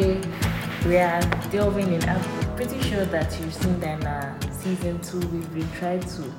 [0.00, 0.28] today
[0.86, 2.02] we are delving in.
[2.08, 6.32] I'm pretty sure that you've seen that in our season two, we've been trying to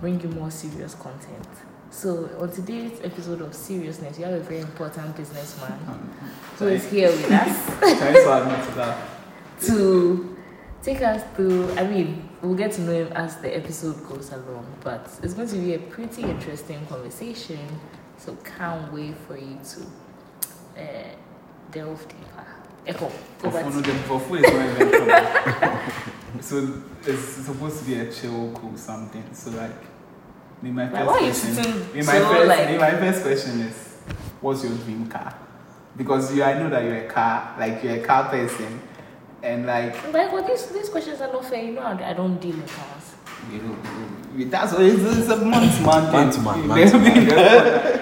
[0.00, 1.48] bring you more serious content.
[1.90, 5.72] So on today's episode of seriousness, you have a very important businessman
[6.58, 9.08] who is here with us Trying to admit to that.
[9.62, 10.36] to
[10.82, 11.72] take us through.
[11.72, 15.48] I mean, we'll get to know him as the episode goes along, but it's going
[15.48, 17.58] to be a pretty interesting conversation.
[18.18, 21.08] So can't wait for you to uh,
[21.72, 22.29] delve deeper.
[22.86, 25.80] Echo, over For to no, the for is not even.
[26.40, 29.22] So it's supposed to be a chill, cool something.
[29.34, 29.72] So like,
[30.62, 31.54] me my first why are you question.
[31.54, 33.96] sitting me my so, first, like- me my first question is,
[34.40, 35.34] what's your dream car?
[35.96, 38.80] Because you, I know that you're a car, like you're a car person,
[39.42, 41.62] and like Like, well, these, these questions are not fair.
[41.62, 43.14] You know, I, I don't deal with cars.
[43.52, 46.12] you know, that's what it's, it's a month man.
[46.12, 46.78] Man to man, man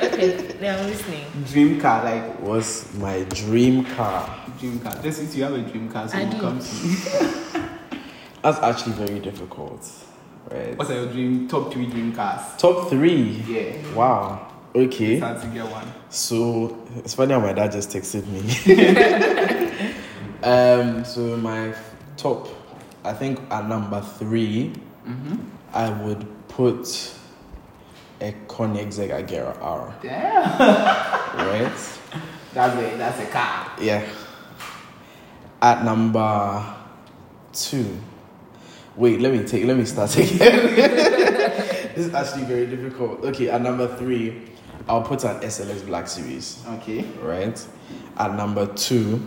[0.05, 1.25] Okay, then I'm listening.
[1.51, 4.45] dream car, like was my dream car.
[4.59, 4.95] Dream car.
[5.03, 6.41] Just since you have a dream car, so I you do.
[6.41, 6.95] come to me.
[8.43, 9.89] That's actually very difficult,
[10.51, 10.77] right?
[10.77, 12.57] What's your dream top three dream cars?
[12.59, 13.43] Top three.
[13.47, 13.95] Yeah.
[13.95, 14.47] Wow.
[14.75, 15.17] Okay.
[15.19, 15.87] Start to get one.
[16.11, 18.43] So it's funny how my dad just texted me.
[20.43, 21.05] um.
[21.05, 21.75] So my
[22.17, 22.49] top,
[23.05, 24.73] I think at number 3
[25.09, 25.37] Mm-hmm.
[25.73, 27.15] I would put
[28.21, 29.95] a Koenigsegg Agera R.
[30.03, 30.43] Damn.
[31.39, 31.99] Right.
[32.53, 33.73] That's a that's a car.
[33.81, 34.05] Yeah.
[35.61, 36.75] At number
[37.53, 37.99] two.
[38.97, 40.39] Wait, let me take let me start again.
[40.39, 43.25] this is actually very difficult.
[43.25, 44.43] Okay, at number three,
[44.89, 46.65] I'll put an SLS Black Series.
[46.67, 47.03] Okay.
[47.21, 47.65] Right?
[48.17, 49.25] At number two,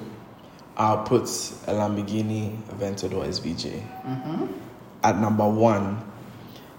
[0.78, 3.72] I'll put a Lamborghini Aventador SVJ.
[4.04, 4.46] Mm-hmm.
[5.04, 6.02] At number one,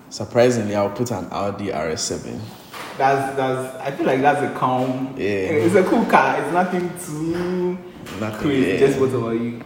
[0.08, 2.40] surprisingly, I'll put an Audi RS7.
[2.96, 3.76] That's that's.
[3.76, 5.14] I feel like that's a calm.
[5.16, 5.26] Yeah.
[5.26, 6.42] It's a cool car.
[6.42, 7.78] It's nothing too
[8.20, 8.40] Nothing.
[8.40, 8.70] crazy.
[8.72, 8.78] yeah.
[8.78, 9.62] Just what about you?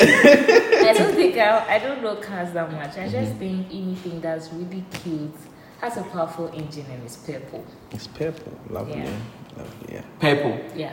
[0.00, 2.96] I don't think I, I don't know cars that much.
[2.96, 3.10] I Mm-hmm.
[3.12, 5.34] just think anything that's really cute
[5.80, 7.64] has a powerful engine and it's purple.
[7.92, 8.52] It's purple.
[8.70, 8.98] Lovely.
[8.98, 9.16] Yeah.
[9.56, 10.02] Lovely, yeah.
[10.20, 10.60] Purple.
[10.76, 10.92] Yeah,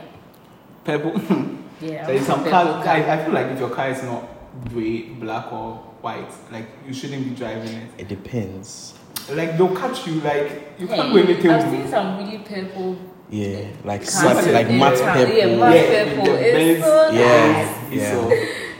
[0.84, 1.12] Purple.
[1.80, 2.06] yeah.
[2.06, 2.86] There is I'm some a cars.
[2.86, 4.28] I, I feel like if your car is not
[4.72, 7.90] gray, black, or white, like you shouldn't be driving it.
[7.98, 8.94] It depends.
[9.32, 10.20] Like they'll catch you.
[10.20, 11.50] Like you can't Hey, do anything.
[11.50, 12.96] I've seen some really purple
[13.30, 14.24] Yeah, like cars.
[14.24, 14.78] matte, like Yeah.
[14.78, 15.34] matte purple.
[15.36, 16.24] Yeah, matte Yeah, purple.
[16.24, 17.52] the It's Benz- so Yeah.
[17.52, 17.76] nice.
[17.92, 18.10] It's Yeah.
[18.12, 18.28] so-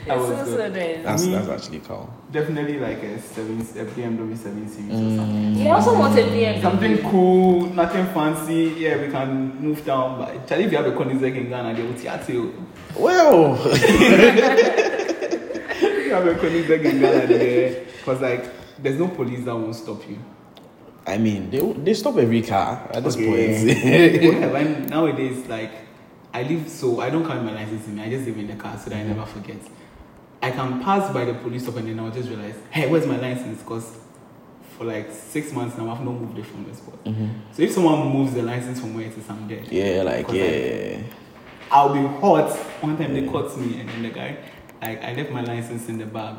[0.06, 1.04] that It's so, so nice.
[1.04, 2.08] That's that's actually cool.
[2.32, 5.16] Definitely like a seven, a BMW seven series or Mm.
[5.16, 5.54] something.
[5.54, 6.62] He also wanted BMW.
[6.62, 8.74] Something cool, nothing fancy.
[8.78, 10.18] Yeah, we can move down.
[10.18, 12.54] But Charlie, if you have a Koenigsegg in Ghana, they will tear you.
[12.98, 13.56] Well,
[15.82, 18.44] If you have a Koenigsegg in Ghana, they because like
[18.82, 20.18] there's no police that won't stop you.
[21.10, 23.26] I mean, they they stop every car at this Okay.
[23.26, 24.54] point.
[24.54, 25.72] And nowadays, like
[26.32, 28.02] I live so I don't carry my license in me.
[28.02, 29.56] I just live in the car so that I never forget.
[30.42, 33.18] I can pass by the police stop and then I'll just realize, hey, where's my
[33.18, 33.58] license?
[33.62, 33.98] Because
[34.78, 37.04] for like six months now, I've not moved it from the spot.
[37.04, 37.28] Mhm.
[37.52, 39.66] So if someone moves the license from where it is, I'm dead.
[39.70, 40.98] Yeah, like yeah.
[41.70, 42.50] I'll be hot.
[42.82, 44.36] One time they caught me and then the guy,
[44.82, 46.36] like I left my license in the bag.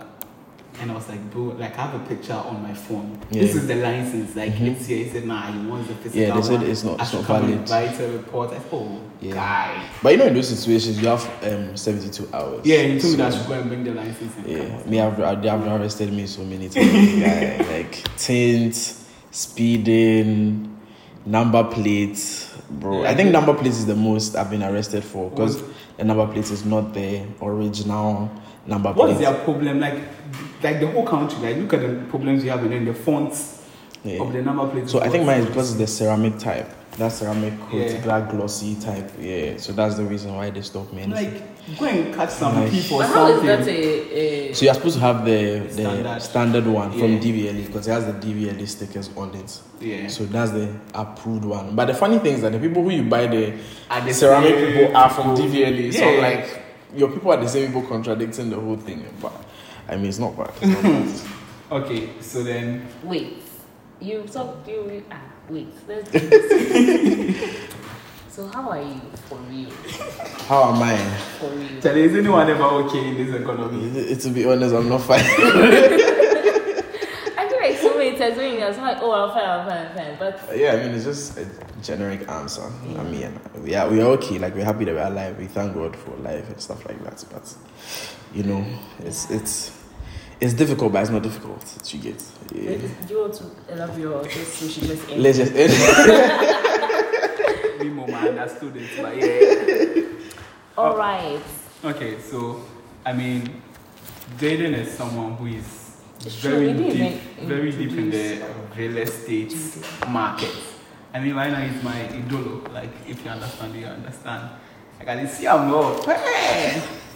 [0.79, 3.19] And I was like, bro, like I have a picture on my phone.
[3.29, 4.35] This is the license.
[4.35, 4.67] Like Mhm.
[4.75, 5.03] it's here.
[5.03, 7.69] He said, nah, he wants the physical Yeah, they said it's not- it's not valid.
[7.69, 8.49] Write a report.
[8.51, 9.33] I said, oh, Yeah.
[9.33, 9.83] guy.
[10.01, 12.61] But you know, in those situations, you have um 72 hours.
[12.63, 14.33] Yeah, he told me that I should go and bring the license.
[14.47, 17.13] Yeah, me have they have arrested me so many times.
[17.17, 18.95] yeah, like tint,
[19.31, 20.77] speeding,
[21.25, 23.05] number plates, bro.
[23.05, 25.61] I think number plates is the most I've been arrested for because
[25.97, 28.31] the number plate is not the original
[28.65, 29.13] number What plate.
[29.13, 29.79] is their problem?
[29.79, 30.20] Like,
[30.63, 31.39] like the whole country.
[31.39, 33.61] Like, look at the problems you have, and then the fonts
[34.03, 34.22] Yeah.
[34.22, 34.91] of the number plates.
[34.91, 36.69] So I think is mine is what- because it's the ceramic type.
[36.97, 38.01] That ceramic coat, Yeah.
[38.03, 39.11] black glossy type.
[39.19, 39.53] Yeah.
[39.57, 41.05] So that's the reason why they stopped me.
[41.05, 43.47] Like, go and catch some Like- people or But how is something.
[43.47, 46.21] that a, a So you're supposed to have the the Standard.
[46.21, 47.19] standard, one from Yeah.
[47.19, 49.57] DVLA because it has the DVLA stickers on it.
[49.80, 50.07] Yeah.
[50.09, 51.75] So that's the approved one.
[51.75, 53.53] But the funny thing is that the people who you buy the
[53.89, 55.50] Are the ceramic people are from people.
[55.50, 55.91] DVLA.
[55.94, 56.59] So like
[56.94, 59.06] your people are the same people contradicting the whole thing.
[59.21, 59.31] But
[59.88, 60.51] I mean it's not bad.
[60.62, 61.83] It's not bad.
[61.83, 63.44] Okay, so then Wait,
[64.00, 64.68] you talk.
[64.68, 65.68] You ah wait.
[65.88, 67.62] Let's do this.
[68.30, 69.69] so how are you for real?
[70.48, 70.98] How am I?
[71.39, 71.81] For real.
[71.81, 74.16] Charlie, is anyone ever okay in this economy?
[74.16, 75.24] To be honest, I'm not fine.
[78.23, 79.94] I feel like so many times when you're like, oh, I'm fine, I'm fine, I'm
[80.18, 81.47] fine, but yeah, I mean it's just a
[81.81, 82.71] generic answer.
[82.97, 84.38] I mean yeah, we are okay.
[84.38, 85.38] Like we're happy that we're alive.
[85.38, 87.23] We thank God for life and stuff like that.
[87.31, 87.56] But
[88.33, 88.65] you know,
[89.00, 89.71] it's it's
[90.39, 91.65] it's difficult, but it's not difficult.
[91.65, 92.23] to get.
[92.53, 92.77] Yeah.
[92.77, 95.24] do you want to elaborate or just so she just end?
[95.24, 95.53] Let's just
[97.79, 100.03] Me, mama, understood it, but yeah.
[100.77, 101.41] All right.
[101.83, 102.63] Okay, so
[103.06, 103.62] I mean,
[104.38, 105.81] Jadyne is someone who is
[106.23, 108.45] It's very deep, very deep in the
[108.77, 109.56] real estate
[110.07, 110.56] market.
[111.13, 112.71] I mean, right now he's my idolo.
[112.71, 114.51] Like, if you understand, you understand.
[115.00, 116.00] Like, I didn't see him no.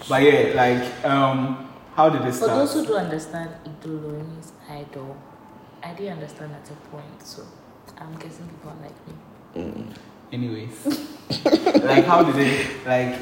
[0.10, 5.16] But yeah, like, um, how did it For those who don't understand, idolo means idol.
[5.84, 7.44] I didn't understand at a point, so
[8.00, 9.86] I'm guessing people are like me.
[10.32, 10.86] Anyways,
[11.84, 13.20] like, how did it like?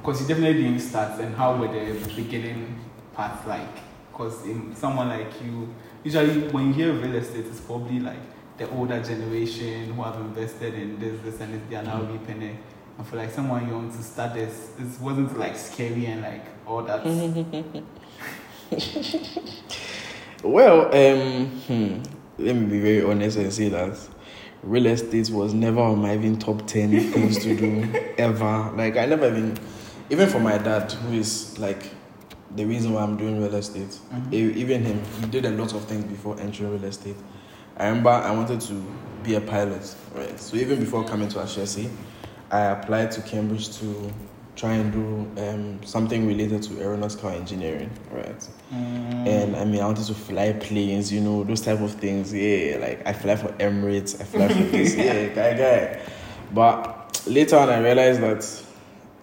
[0.00, 2.78] Because you definitely didn't start, and how were the beginning
[3.14, 3.91] parts like?
[4.12, 4.44] Because
[4.78, 5.74] someone like you,
[6.04, 8.18] usually when you hear real estate, it's probably like
[8.58, 11.60] the older generation who have invested in this, this, and this.
[11.70, 12.56] They are now reaping it.
[12.98, 16.82] And for like someone young to start this, this wasn't like scary and like all
[16.82, 17.02] that.
[20.42, 22.02] Well, um, hmm,
[22.36, 23.96] let me be very honest and say that
[24.64, 27.88] real estate was never on my even top 10 things to do
[28.18, 28.72] ever.
[28.74, 29.56] Like, I never even,
[30.10, 31.92] even for my dad, who is like
[32.56, 34.32] the reason why I'm doing real estate, Mhm.
[34.32, 37.16] e- even him, he did a lot of things before entering real estate.
[37.78, 38.74] I remember I wanted to
[39.22, 40.38] be a pilot, right?
[40.38, 41.88] So, even before coming to Ashesi,
[42.50, 44.12] I applied to Cambridge to
[44.54, 48.48] try and do um, something related to aeronautical engineering, right?
[48.70, 49.26] Mm.
[49.26, 52.34] And I mean, I wanted to fly planes, you know, those type of things.
[52.34, 56.00] Yeah, like I fly for Emirates, I fly for this, yeah, guy, guy.
[56.52, 58.62] But later on, I realized that,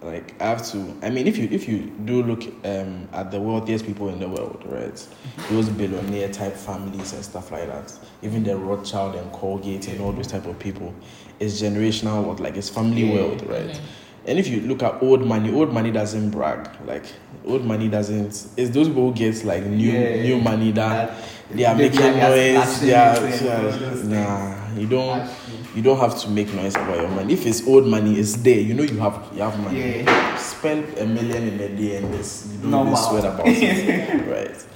[0.02, 0.94] like, I have to.
[1.02, 4.28] I mean, if you if you do look um, at the wealthiest people in the
[4.28, 5.06] world, right,
[5.50, 7.92] those billionaire type families and stuff like that,
[8.22, 10.94] even the Rothschild and Colgate and all those type of people,
[11.38, 13.14] it's generational wealth, like it's family Yeah.
[13.26, 13.80] wealth, right?
[14.26, 16.68] And if you look at old money, old money doesn't brag.
[16.86, 17.04] Like
[17.46, 18.26] old money doesn't.
[18.56, 20.22] It's those people who get like new Yeah.
[20.22, 22.80] new money that That- they are making noise.
[22.80, 25.28] They are, yeah, nah, you don't.
[25.74, 27.32] You don't have to make noise about your money.
[27.32, 28.58] If it's old money, it's there.
[28.60, 30.02] You know you have you have money.
[30.02, 30.36] Yeah.
[30.36, 32.94] Spend a million in a day and this you don't No, wow.
[32.94, 34.66] sweat about it, right?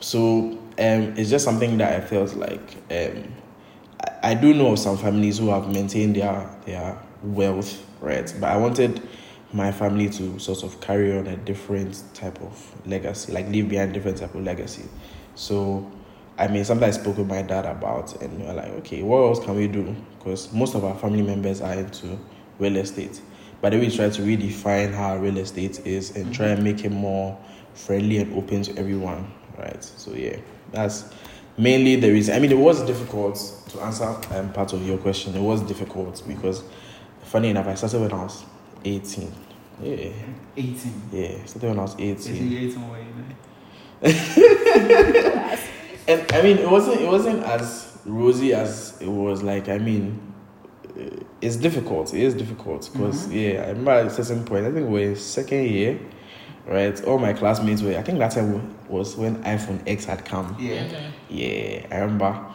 [0.00, 3.32] So um, it's just something that I felt like um,
[4.22, 8.32] I, I do know of some families who have maintained their their wealth, right?
[8.40, 9.02] But I wanted
[9.52, 13.94] my family to sort of carry on a different type of legacy, like leave behind
[13.94, 14.84] different type of legacy.
[15.34, 15.90] So
[16.38, 19.18] I mean, something I spoke with my dad about, and we were like, okay, what
[19.18, 19.94] else can we do?
[20.18, 22.18] Because most of our family members are into
[22.58, 23.20] real estate.
[23.62, 26.90] But then we try to redefine how real estate is and try and make it
[26.90, 27.38] more
[27.74, 29.82] friendly and open to everyone, right?
[29.82, 30.36] So yeah,
[30.72, 31.10] that's
[31.56, 32.34] mainly the reason.
[32.34, 33.36] I mean, it was difficult
[33.70, 35.34] to answer um, part of your question.
[35.34, 36.62] It was difficult because,
[37.24, 38.44] funny enough, I started when I was
[38.84, 39.32] 18.
[39.82, 40.10] Yeah,
[40.56, 41.02] 18.
[41.12, 42.48] yeah, I started when I was Is 18.
[42.48, 43.04] he 18 or you
[45.52, 45.56] know?
[46.08, 49.68] And I mean, it wasn't it wasn't as rosy as it was like.
[49.68, 50.20] I mean,
[50.98, 52.14] uh, it's difficult.
[52.14, 54.66] It is difficult because yeah, I remember at a certain point.
[54.66, 55.98] I think we were second year,
[56.66, 57.02] right?
[57.04, 57.96] All my classmates were.
[57.96, 60.56] I think that time was when iPhone X had come.
[60.58, 61.10] Yeah.
[61.28, 62.46] Yeah, I remember.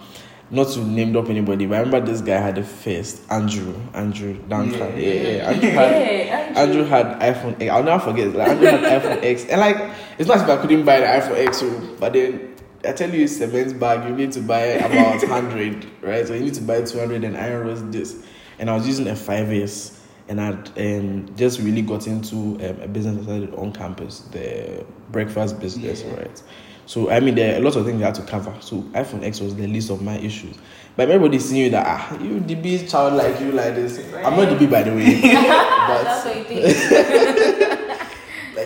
[0.53, 4.33] Not to name drop anybody, but I remember this guy had the first Andrew, Andrew
[4.49, 4.99] Duncan.
[4.99, 5.13] Yeah.
[5.13, 5.49] Yeah, yeah.
[5.49, 7.71] Andrew had Yeah, Andrew had iPhone X.
[7.71, 8.35] I'll never forget.
[8.35, 9.77] Like Andrew had iPhone X, and like
[10.17, 12.50] it's not as if I couldn't buy the iPhone X, so, but then
[12.83, 16.25] I tell you, cement bag you need to buy about hundred, right?
[16.27, 18.23] So you need to buy two hundred, and iron rose this,
[18.59, 22.87] and I was using a 5S, and I'd um, just really got into um, a
[22.87, 26.15] business I started on campus, the breakfast business, Yeah.
[26.15, 26.43] right?
[26.87, 28.53] So I mean, there are a lot of things I had to cover.
[28.59, 30.57] So iPhone X was the least of my issues.
[30.97, 33.99] But everybody seeing you that ah, you DB child like you like this.
[34.15, 37.77] I'm not DB by the way, That's what you think.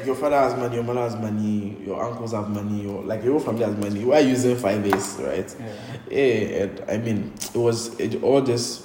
[0.05, 3.23] like your father has money, your mother has money, your uncles have money, your like
[3.23, 4.05] your whole family has money.
[4.05, 5.55] We're using five days, right?
[5.59, 5.73] Yeah.
[6.11, 8.83] Yeah, and I mean, it was it all just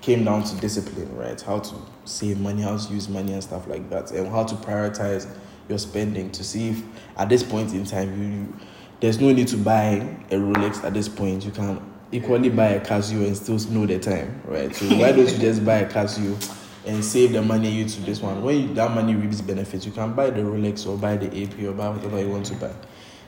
[0.00, 1.40] came down to discipline, right?
[1.40, 4.54] How to save money, how to use money and stuff like that, and how to
[4.56, 5.28] prioritize
[5.68, 6.82] your spending to see if
[7.16, 8.54] at this point in time you, you
[8.98, 9.94] there's no need to buy
[10.30, 11.44] a Rolex at this point.
[11.44, 11.80] You can
[12.10, 14.74] equally buy a Casio and still know the time, right?
[14.74, 16.36] So why don't you just buy a Casio
[16.86, 18.42] and save the money you to this one?
[18.42, 21.58] When you, that money reaps benefits, you can buy the Rolex or buy the AP
[21.64, 22.72] or buy whatever you want to buy.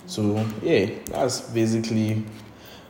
[0.06, 2.25] So yeah, that's basically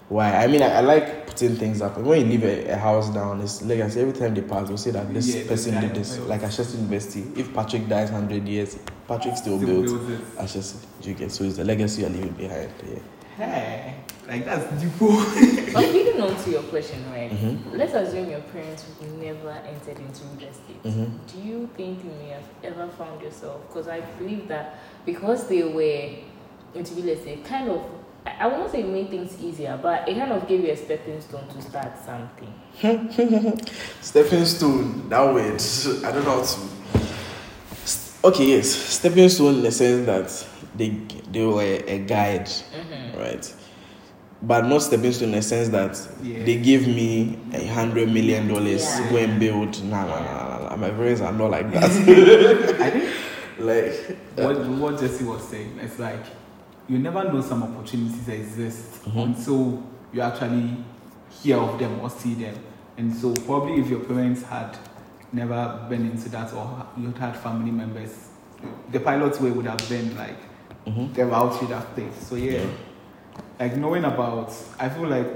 [0.09, 0.35] why.
[0.37, 1.97] I mean, I, I like putting things up.
[1.97, 4.01] And when you leave a, a house down, it's legacy.
[4.01, 6.17] Every time they pass, they'll say that this Yeah, person did this.
[6.17, 6.29] built.
[6.29, 7.25] Like Ashesi University.
[7.37, 10.37] If Patrick dies 100 years, Patrick still, Still builds builds it.
[10.39, 10.77] Ashesi.
[11.07, 11.31] You get?
[11.31, 12.71] So it's the legacy you're leaving behind.
[12.89, 12.99] Yeah.
[13.37, 13.95] Hey,
[14.29, 15.09] like that's deepo.
[15.75, 17.31] But feeding on to your question, right?
[17.31, 17.77] Mhm.
[17.77, 18.85] Let's assume your parents
[19.21, 20.83] never entered into real estate.
[20.85, 21.11] Mhm.
[21.33, 23.61] Do you think you may have ever found yourself?
[23.69, 26.11] Because I believe that because they were
[26.75, 27.81] into real estate, kind of,
[28.27, 30.77] I I won't say it made things easier, but it kind of gave you a
[30.77, 32.53] stepping stone to start something.
[34.01, 35.09] Stepping stone.
[35.09, 35.61] That word.
[36.05, 38.29] I don't know how to.
[38.29, 40.89] okay, yes, stepping stone in the sense that they
[41.33, 43.19] they were a guide, Mm-hmm.
[43.19, 43.55] right?
[44.47, 46.45] But not stepping stone in the sense that Yeah.
[46.45, 49.11] they give me a hundred million dollars Yeah.
[49.11, 49.83] go and build.
[49.85, 50.77] Nah, nah, nah, nah, nah.
[50.77, 51.85] My friends are not like that.
[51.85, 53.09] I think
[53.59, 56.25] like, what what Jesse was saying, it's like
[56.89, 59.83] you never know some opportunities exist until
[60.13, 60.77] you actually
[61.43, 62.55] hear of them or see them.
[62.99, 64.77] And so probably if your parents had
[65.33, 68.29] never been into that or you'd had family members,
[68.93, 70.37] the pilot's way would have been like
[70.87, 71.15] Mhm.
[71.15, 72.13] the route you'd have taken.
[72.21, 72.65] So yeah,
[73.59, 75.27] like knowing about, I feel like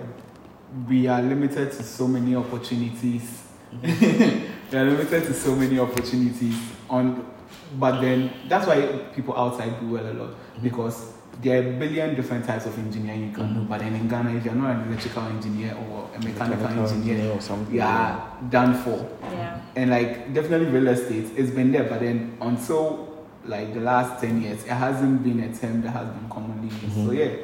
[0.89, 3.45] we are limited to so many opportunities.
[3.83, 7.31] we are limited to so many opportunities on,
[7.79, 8.81] but then that's why
[9.15, 10.63] people outside do well a lot mm-hmm.
[10.63, 11.13] because
[11.43, 13.61] there are a billion different types of engineering you can do.
[13.61, 13.69] Mm-hmm.
[13.69, 17.41] But then in Ghana, if you're not an electrical engineer or a mechanical, engineer, or
[17.41, 17.75] something.
[17.75, 19.61] you are done for Yeah.
[19.77, 24.43] and like definitely real estate it's been there but then until like the last 10
[24.43, 27.15] years it hasn't been a term that has been commonly used so mm-hmm.
[27.15, 27.37] yeah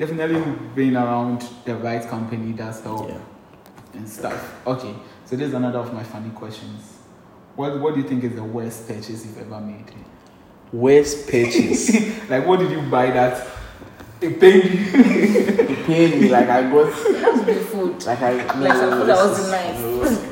[0.00, 0.42] definitely
[0.74, 3.18] being around the right company does help Yeah.
[3.94, 4.94] and stuff okay
[5.26, 6.96] so this is another of my funny questions
[7.56, 9.84] what, what do you think is the worst purchase you've ever made
[10.72, 11.90] Worst purchase?
[12.30, 13.46] like what did you buy that
[14.20, 14.80] it paid you
[15.74, 18.04] It paid me like I got That's good food.
[18.06, 19.80] like I Like some food that was nice.
[20.20, 20.26] nice.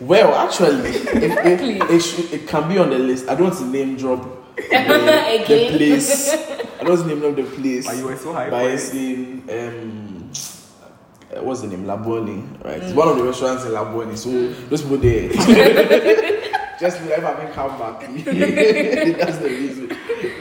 [0.00, 1.82] Well, actually, it, it, Please.
[1.90, 3.28] it, should, it can be on the list.
[3.28, 4.22] I don't want to name drop
[4.56, 6.32] the, the place.
[6.32, 7.86] I don't want to name drop the place.
[7.86, 10.32] but you were so high But for it's in um,
[11.34, 11.84] uh, what's the name?
[11.84, 12.82] Labone, right?
[12.82, 14.16] It's one of the restaurants in Labone.
[14.16, 15.28] So those people there.
[16.78, 18.00] Just if I haven't come back.
[18.24, 19.96] That's the reason.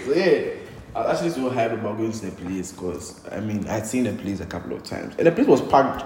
[0.05, 0.51] So yeah.
[0.93, 4.05] I was actually so hyped about going to the place because I mean I'd seen
[4.05, 6.05] the place a couple of times and the place was packed.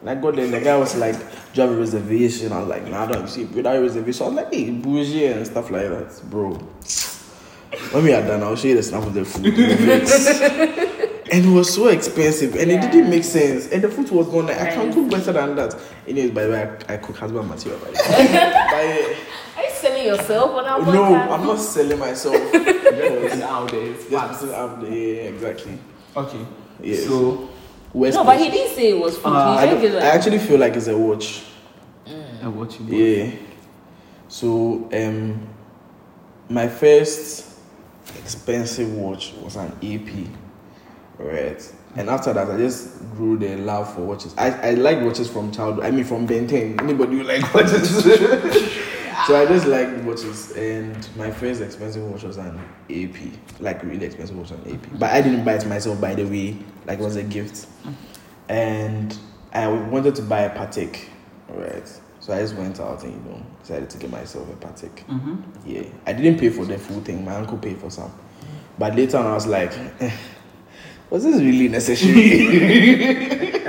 [0.00, 2.52] And I got there and the guy was like, Do you have a reservation?
[2.52, 4.26] I was like, nah, I don't see without a reservation.
[4.26, 6.56] I was like, hey, bougie and stuff like that, bro.
[7.92, 9.46] When we are done, I'll show you the snap of the food.
[11.30, 13.68] and it was so expensive and it didn't make sense.
[13.70, 14.46] And the food was gone.
[14.46, 15.74] Like, I can't cook better than that.
[16.06, 17.78] Anyways, by the way, I, I cook husband material.
[17.80, 17.92] By the
[18.72, 19.16] way.
[19.56, 21.30] Are you selling yourself on our no, podcast?
[21.30, 22.52] I'm not selling myself.
[22.52, 24.52] Just out there it's Just facts.
[24.52, 25.78] out there, yeah, exactly.
[26.16, 26.46] okay
[26.82, 27.04] Yes.
[27.06, 27.48] so
[27.92, 29.26] Where's No, but he didn't say it was food.
[29.32, 31.42] Uh, I, said don't- it was I actually feel like it's a watch.
[32.06, 32.86] and what you.
[32.86, 33.36] Yeah.
[34.28, 35.46] So um,
[36.48, 37.47] my first
[38.16, 40.28] expensive watch was an AP,
[41.18, 41.72] right?
[41.96, 44.34] And after that, I just grew the love for watches.
[44.36, 45.84] I, I like watches from childhood.
[45.84, 46.80] I mean, from Ben 10.
[46.80, 48.04] Anybody who like watches?
[49.26, 50.52] so I just like watches.
[50.52, 52.58] And my first expensive watch was an
[52.90, 53.16] AP,
[53.60, 54.98] like really expensive watch an AP.
[54.98, 56.56] But I didn't buy it myself, by the way.
[56.86, 57.66] Like it was a gift.
[58.48, 59.16] And
[59.52, 61.04] I wanted to buy a Patek,
[61.48, 62.00] right?
[62.28, 65.02] So I just went out and you know decided to get myself a Patek.
[65.06, 65.36] Mm-hmm.
[65.64, 67.24] Yeah, I didn't pay for the full thing.
[67.24, 68.12] My uncle paid for some,
[68.78, 70.14] but later on I was like, eh,
[71.08, 73.54] was this really necessary?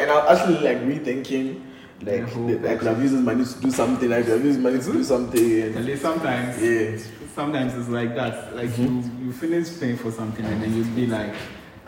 [0.00, 1.60] and I was actually like rethinking,
[2.02, 4.12] like that I could have used this money to do something.
[4.12, 5.62] I could have used money to do something.
[5.76, 6.96] And sometimes, yeah,
[7.34, 8.54] sometimes it's like that.
[8.54, 11.34] Like you, you finish paying for something and then you'd be like,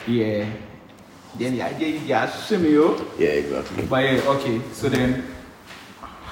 [0.08, 0.50] yeah.
[1.38, 2.96] Then yeah, yeah, yeah, shimmy yo.
[3.16, 3.86] yeah, exactly.
[3.86, 4.60] But yeah, okay.
[4.72, 5.35] So then,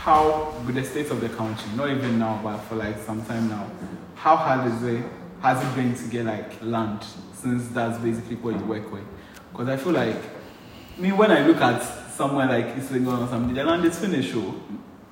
[0.04, 1.64] how with the state of the country?
[1.76, 3.66] Not even now, but for like some time now.
[4.16, 5.02] How hard is it?
[5.40, 9.04] Has it been to get like land since that's basically what you work with?
[9.50, 11.82] Because I feel like, I mean, when I look at
[12.12, 14.34] somewhere like East Legon or something, the land is finished.
[14.37, 14.54] Oh.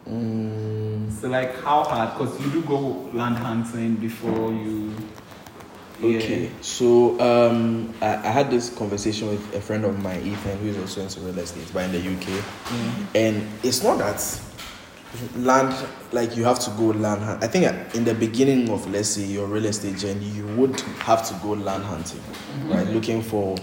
[0.08, 2.18] Mm, So like how hard?
[2.18, 2.78] Because you do go
[3.14, 4.92] land hunting before you.
[6.00, 6.16] Yeah.
[6.18, 10.68] Okay, so um, I, I had this conversation with a friend of mine, Ethan, who
[10.68, 12.26] is also into real estate, but in the UK.
[12.26, 13.06] Mhm.
[13.14, 14.18] And it's not that
[15.37, 15.75] land,
[16.12, 17.45] like you have to go land hunt.
[17.45, 21.26] I think in the beginning of, let's say, your real estate journey, you would have
[21.28, 22.73] to go land hunting, mm-hmm.
[22.73, 22.87] right?
[22.88, 23.57] Looking for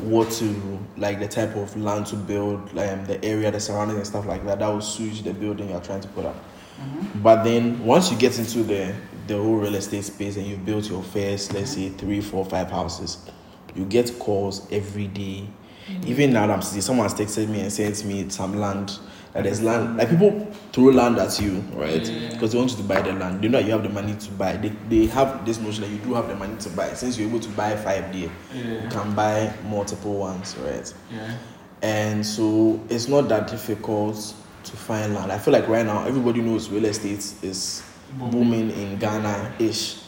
[0.00, 4.06] what to, like the type of land to build, um, the area, the surroundings, and
[4.06, 4.58] stuff like that.
[4.58, 6.36] That will suit the building you're trying to put up.
[6.36, 7.22] Mm-hmm.
[7.22, 8.94] But then once you get into the
[9.26, 12.70] the whole real estate space and you've built your first, let's say three, four, five
[12.70, 13.30] houses,
[13.74, 15.46] you get calls every day.
[15.86, 16.08] Mm-hmm.
[16.08, 18.98] Even now, I'm seeing someone's texted me and sent me some land.
[19.34, 22.00] That there's land, like people throw land at you, right?
[22.02, 22.30] Mm.
[22.32, 23.42] Because they want you to buy the land.
[23.42, 24.56] They know that you have the money to buy.
[24.56, 26.94] They, they have this notion that you do have the money to buy.
[26.94, 30.92] Since you're able to buy five there, you can buy multiple ones, right?
[31.12, 31.36] Yeah.
[31.82, 35.30] and so it's not that difficult to find land.
[35.30, 37.82] I feel like right now everybody knows real estate is
[38.18, 38.30] Booming.
[38.30, 40.00] booming in Ghana ish,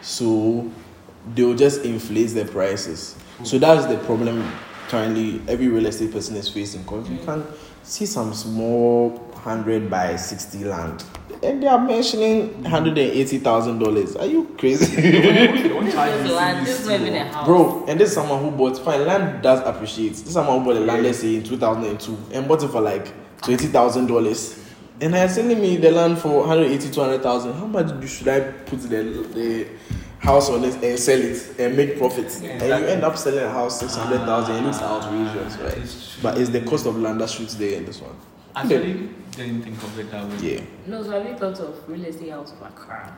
[0.00, 0.70] so
[1.34, 3.16] they'll just inflate the prices.
[3.44, 4.50] So that's the problem
[4.88, 6.82] currently every real estate person is facing.
[6.82, 7.44] Because you can
[7.82, 11.02] see some small hundred by sixty land,
[11.42, 14.14] and they are mentioning hundred and eighty thousand dollars.
[14.16, 14.94] Are you crazy?
[15.00, 16.66] They won't This charge is you land.
[16.66, 17.46] This CBC is not even a or- house.
[17.46, 20.10] Bro, and this is someone who bought fine land does appreciate.
[20.10, 22.80] This is someone who bought a land, let's say in 2002, and bought it for
[22.80, 23.12] like
[23.42, 24.58] twenty thousand dollars.
[25.00, 27.54] And they're selling me the land for 180, 200,000.
[27.54, 29.02] How much should I put the,
[29.34, 29.66] the
[30.22, 32.40] house on it and sell it and make profits?
[32.40, 34.56] Yeah, and you end up selling a house 600,000.
[34.56, 35.78] It looks outrageous, right?
[35.78, 36.18] It's.
[36.22, 38.16] But it's the cost of land that shoots there in this one.
[38.54, 40.36] Actually, didn't think of it that way.
[40.54, 40.60] Yeah.
[40.86, 43.16] No, so have you thought of real estate house of Accra?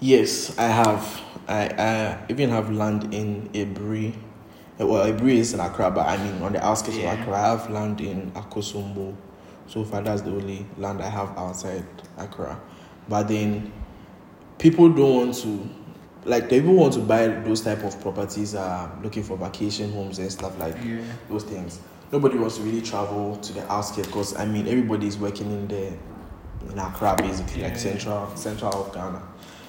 [0.00, 1.20] Yes, I have.
[1.48, 4.14] I, I even have land in Ebri.
[4.80, 7.12] Uh, Well, Ebri is in Accra, but I mean on the outskirts Yeah.
[7.12, 7.34] of Accra.
[7.34, 9.14] I have land in Akosombo.
[9.68, 11.84] So far, that's the only land I have outside
[12.18, 12.60] Accra.
[13.08, 13.72] But then,
[14.58, 15.68] people don't want to,
[16.24, 18.54] like, the people want to buy those type of properties.
[18.54, 21.00] Are looking for vacation homes and stuff like Yeah.
[21.28, 21.80] those things.
[22.12, 25.68] Nobody wants to really travel to the outskirts because I mean everybody is working in
[25.68, 25.86] the
[26.70, 29.20] in Accra basically, like central central of Ghana.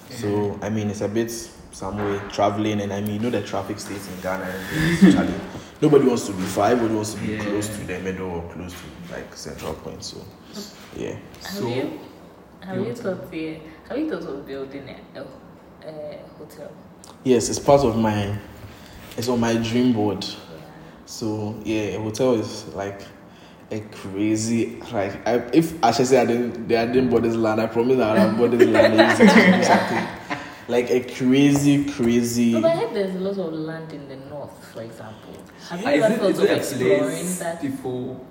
[0.10, 0.18] Yeah.
[0.18, 1.32] So I mean, it's a bit
[1.72, 4.46] some way traveling, and I mean, you know the traffic states in Ghana.
[5.04, 5.34] And.
[5.82, 6.70] Nobody wants to be far.
[6.70, 7.44] Everybody wants to be Yeah.
[7.44, 10.02] close to the middle or close to like central point.
[10.04, 10.18] So
[10.96, 12.00] yeah, Have So- you
[12.62, 13.56] have you- you thought yeah,
[13.90, 15.20] have you thought of building a,
[15.86, 16.72] a, a hotel?
[17.24, 18.38] yes, it's part of my.
[19.18, 20.24] It's on my dream board.
[20.26, 20.38] Yeah.
[21.06, 23.02] So yeah, a hotel is like
[23.72, 27.62] a crazy like I, if I should say I didn't I didn't buy this land,
[27.62, 30.08] I promise that I would have bought this land and use it to do something.
[30.70, 34.16] Like a crazy, crazy No, but I heard there's a lot of land in the
[34.16, 35.34] north, for example.
[35.70, 37.62] Have you Is ever it, thought is of exploring place that?
[37.62, 38.26] people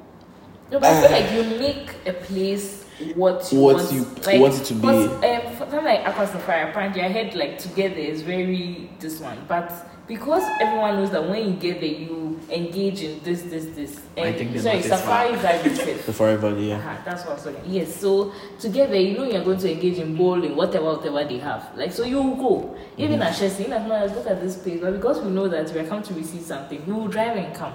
[0.71, 2.82] No, but I feel uh, like you make a place
[3.15, 4.81] what you What want, you like, want it to be.
[4.81, 9.21] because, Um, for something like Aqua Safari, apparently I heard like together is very this
[9.21, 9.73] one, but
[10.09, 14.01] because everyone knows that when you get there you engage in this, this, this.
[14.17, 15.55] I think the sorry, north is Safari far.
[15.55, 16.77] is like the forever yeah.
[16.77, 17.57] uh that's what I'm saying.
[17.67, 21.71] Yes, so together, you know, you're going to engage in bowling, whatever, whatever they have.
[21.77, 22.77] Like, so you go.
[22.99, 23.23] Even Mm-hmm.
[23.23, 25.73] at Chelsea, in as much as look at this place, but because we know that
[25.73, 27.73] we are come to receive something, we will drive and come.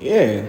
[0.00, 0.46] Yeah,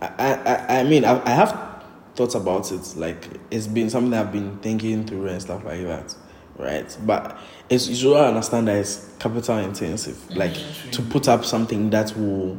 [0.00, 1.73] I, I, I mean, I, I have
[2.14, 2.94] thought about it.
[2.96, 6.14] Like, it's been something I've been thinking through and stuff like that,
[6.56, 6.96] right?
[7.04, 10.16] But it's you should understand that it's capital intensive.
[10.16, 10.38] Mm-hmm.
[10.38, 10.54] Like,
[10.92, 12.58] to put up something that will,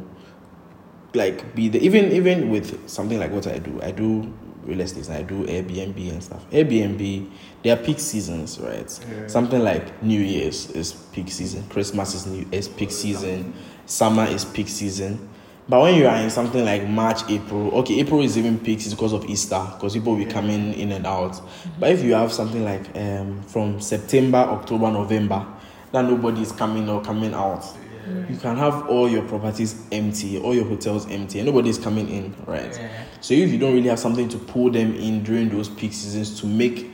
[1.14, 4.32] like, be the even even with something like what I do, I do
[4.66, 6.48] real estate, I do Airbnb and stuff.
[6.50, 7.30] Airbnb,
[7.62, 9.00] there are peak seasons, right?
[9.10, 9.26] Yeah.
[9.28, 13.54] Something like New Year's is peak season, Christmas is new is peak oh, season,
[13.86, 15.28] summer is peak season.
[15.68, 18.96] But when you are in something like March, April, okay, April is even peak season
[18.96, 21.40] because of Easter, because people will be coming in and out.
[21.80, 25.44] But if you have something like um, from September, October, November,
[25.90, 27.64] that nobody is coming or coming out,
[28.28, 32.08] you can have all your properties empty, all your hotels empty, and nobody is coming
[32.08, 32.72] in, right?
[32.78, 32.88] Yeah.
[33.20, 36.40] So if you don't really have something to pull them in during those peak seasons
[36.40, 36.92] to make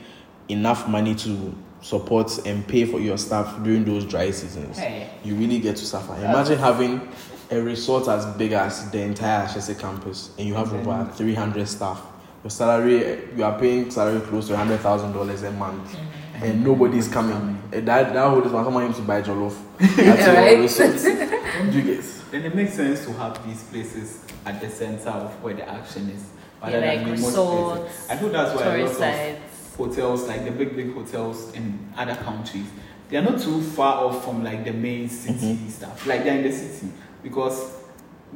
[0.49, 5.07] enough money to support and pay for your staff during those dry seasons, Hey.
[5.23, 6.15] you really get to suffer.
[6.15, 7.07] Imagine having
[7.51, 12.01] a resort as big as the entire Ashesi campus and you have over 300 staff.
[12.43, 15.95] Your salary, you are paying salary close to $100,000 a month.
[16.41, 17.61] And nobody's coming.
[17.71, 19.55] Eh, That that whole is when someone needs to buy jollof.
[19.77, 21.73] That's your Right.
[21.73, 22.03] you get?
[22.31, 26.09] Then it makes sense to have these places at the center of where the action
[26.09, 26.25] is.
[26.67, 28.09] Yeah, like in most resorts.
[28.09, 31.87] I know that's why a lot Tourist of hotels, like the big big hotels in
[31.95, 32.65] other countries,
[33.09, 35.69] they are not too far off from like the main city Mm-hmm.
[35.69, 36.05] stuff.
[36.07, 36.91] Like they're in the city
[37.23, 37.79] because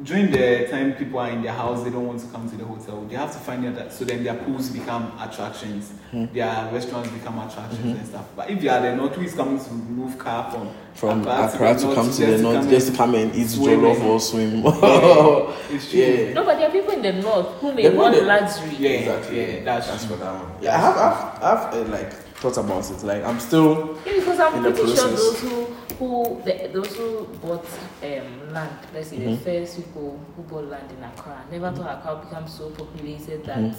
[0.04, 2.64] during the time people are in their house, they don't want to come to the
[2.64, 3.04] hotel.
[3.06, 6.32] They have to find out that so then their pools become attractions, Mm-hmm.
[6.34, 8.24] their restaurants become attractions and stuff.
[8.34, 11.44] But if you are the north, who is coming to move car from From Accra
[11.72, 14.18] Accra to north come to the north just to come and eat swim jollof or
[14.20, 14.62] swim.
[15.70, 16.00] It's true.
[16.00, 16.32] Yeah.
[16.32, 18.70] No, but there are people in the north who may The want people- luxury.
[18.78, 19.40] Yeah, Exactly.
[19.58, 20.16] yeah, that's, That's true.
[20.16, 20.62] what that one.
[20.62, 23.02] Yeah, I have, I've, I've uh, like thought about it.
[23.02, 23.98] Like, I'm still.
[24.06, 25.18] Yeah, because I'm In the pretty sure process.
[25.20, 25.66] those who
[25.98, 27.64] who the, those who bought
[28.02, 29.30] um, land, let's say Mm-hmm.
[29.30, 33.44] the first people who bought land in Accra, never thought Accra would become so populated
[33.44, 33.74] that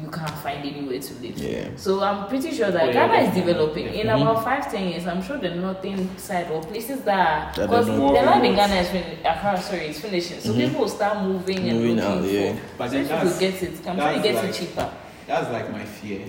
[0.00, 1.34] you can't find anywhere to live.
[1.36, 1.46] Mm-hmm.
[1.70, 1.76] Yeah.
[1.76, 3.86] So I'm pretty sure that Oh, yeah, Ghana is definitely, developing.
[3.86, 4.22] In definitely.
[4.22, 7.86] about five, ten years, I'm sure the northern side or places that That are because
[7.86, 8.54] the not- land in.
[8.56, 10.40] Ghana is fin- Accra, sorry, it's finishing.
[10.40, 11.96] So people will start moving and Mm-hmm.
[11.96, 12.52] Looking out, yeah.
[12.54, 12.60] for.
[12.78, 14.90] But then if you that's- get it, I'm sure that's you get like- it cheaper.
[15.26, 16.26] That's like my fear.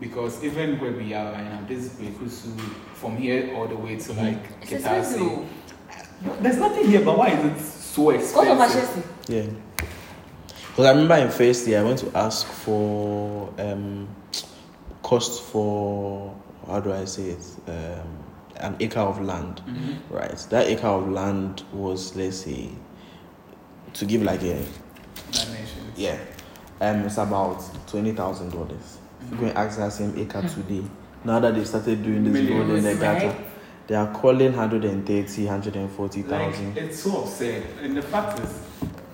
[0.00, 2.56] Because even where we are right now, this is Berekuso,
[2.98, 5.48] from here all the way to like It's expensive.
[6.40, 9.12] There's nothing here, but why is it so Because of expensive?
[9.28, 9.46] Yeah.
[10.68, 14.08] Because I remember in first year, I went to ask for um,
[15.02, 16.34] cost for,
[16.66, 17.44] how do I say it?
[17.66, 18.24] Um,
[18.56, 19.62] an acre of land.
[19.66, 19.98] Mhm.
[20.10, 20.36] Right.
[20.50, 22.70] That acre of land was, let's say,
[23.94, 24.64] to give like a
[25.30, 25.96] Dimensions.
[25.96, 26.18] yeah,
[26.80, 28.98] um, it's about twenty thousand dollars.
[29.20, 30.82] If you go and ask that same acre today,
[31.24, 33.36] now that they started doing this Millions, road in the right?
[33.86, 36.74] they are calling 130, 140,000.
[36.74, 38.60] Like it's so absurd, and the fact is,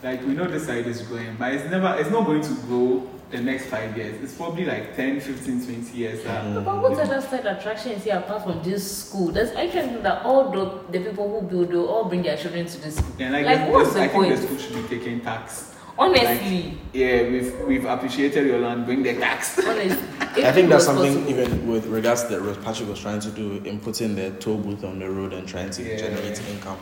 [0.03, 3.09] like we know this side is growing, but it's never, it's not going to grow
[3.31, 4.23] the next five years.
[4.23, 6.23] It's probably like 10, 15, 20 years.
[6.25, 6.65] That Mm.
[6.65, 9.29] But what other side attraction is here apart from this school?
[9.33, 12.81] There's actually that all the, the people who build will all bring their children to
[12.81, 13.13] this school.
[13.19, 15.74] And like, Like, this- what's this- the I think the school should be taking tax.
[15.99, 19.59] Honestly, Yeah, we've we've appreciated your land, bring the tax.
[19.67, 19.97] honestly.
[20.45, 23.31] I think that's something possible- even with regards to that Rose Patrick was trying to
[23.31, 25.97] do in putting the toll booth on the road and trying to Yeah.
[25.97, 26.79] generate income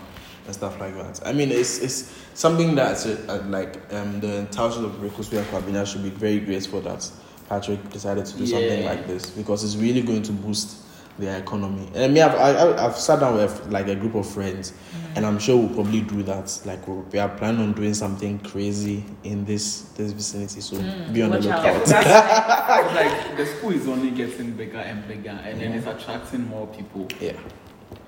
[0.46, 1.20] and stuff like that.
[1.27, 6.03] I mean, it's it's something that uh, like um, the township of Rekoswe Kwabina should
[6.03, 7.09] be very grateful that
[7.48, 10.79] Patrick decided to do something like this because it's really going to boost
[11.18, 11.87] their economy.
[11.94, 14.72] And I mean, I've, I, I- I've sat down with like a group of friends,
[15.14, 16.59] and I'm sure we'll probably do that.
[16.64, 21.12] Like we we are planning on doing something crazy in this this vicinity, so Mm,
[21.12, 21.64] be on the watch out.
[21.75, 21.87] lookout.
[21.87, 26.66] That's like the school is only getting bigger and bigger, and then it's attracting more
[26.68, 27.07] people.
[27.20, 27.33] Yeah,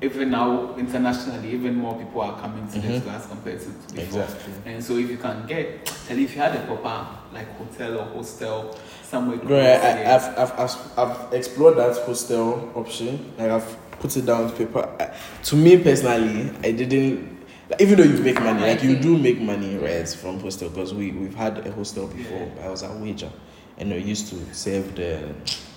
[0.02, 3.02] Even now, internationally, even more people are coming to Mhm.
[3.04, 4.22] class compared to before.
[4.22, 4.52] exactly.
[4.66, 8.04] And so, if you can get, tell if you had a proper like hotel or
[8.06, 10.34] hostel somewhere Bro, I, I, yeah.
[10.36, 13.32] I've, I've, I've, explored that hostel option.
[13.38, 14.88] Like I've put it down to paper.
[15.00, 15.10] I,
[15.44, 17.38] to me personally, I didn't.
[17.70, 20.92] like, Even though you make money, like you do make money, right, from hostel because
[20.92, 22.50] we we've had a hostel before.
[22.62, 23.30] I was at Wager,
[23.78, 25.34] and we used to serve the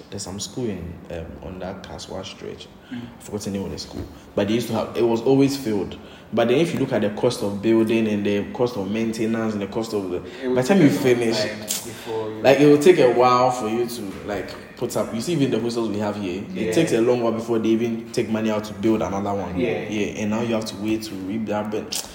[0.09, 2.67] there's some school in um, on that Kaswa stretch.
[2.91, 3.01] Mm.
[3.17, 4.95] I forgot the name of the school, but they used to have.
[4.97, 5.97] It was always filled.
[6.33, 9.53] But then if you look at the cost of building and the cost of maintenance
[9.53, 11.43] and the cost of the by the time you take a long finish,
[11.83, 15.13] before you, like it will take a while for you to like put up.
[15.13, 16.63] You see, even the hostels we have here, Yeah.
[16.63, 19.57] it takes a long while before they even take money out to build another one.
[19.59, 19.87] Yeah.
[19.89, 21.71] yeah, and now you have to wait to reap that.
[21.71, 22.09] But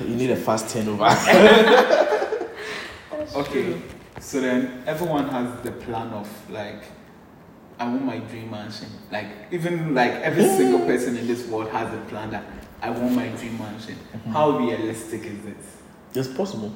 [0.00, 1.08] you need a fast turnover.
[3.34, 3.82] Okay, true.
[4.20, 6.82] So then everyone has the plan of like,
[7.78, 8.88] I want my dream mansion.
[9.10, 12.44] Like even like every single person in this world has a plan that
[12.82, 13.94] I want my dream mansion.
[13.94, 14.32] Mm-hmm.
[14.32, 15.56] How realistic is it
[16.14, 16.72] it's possible.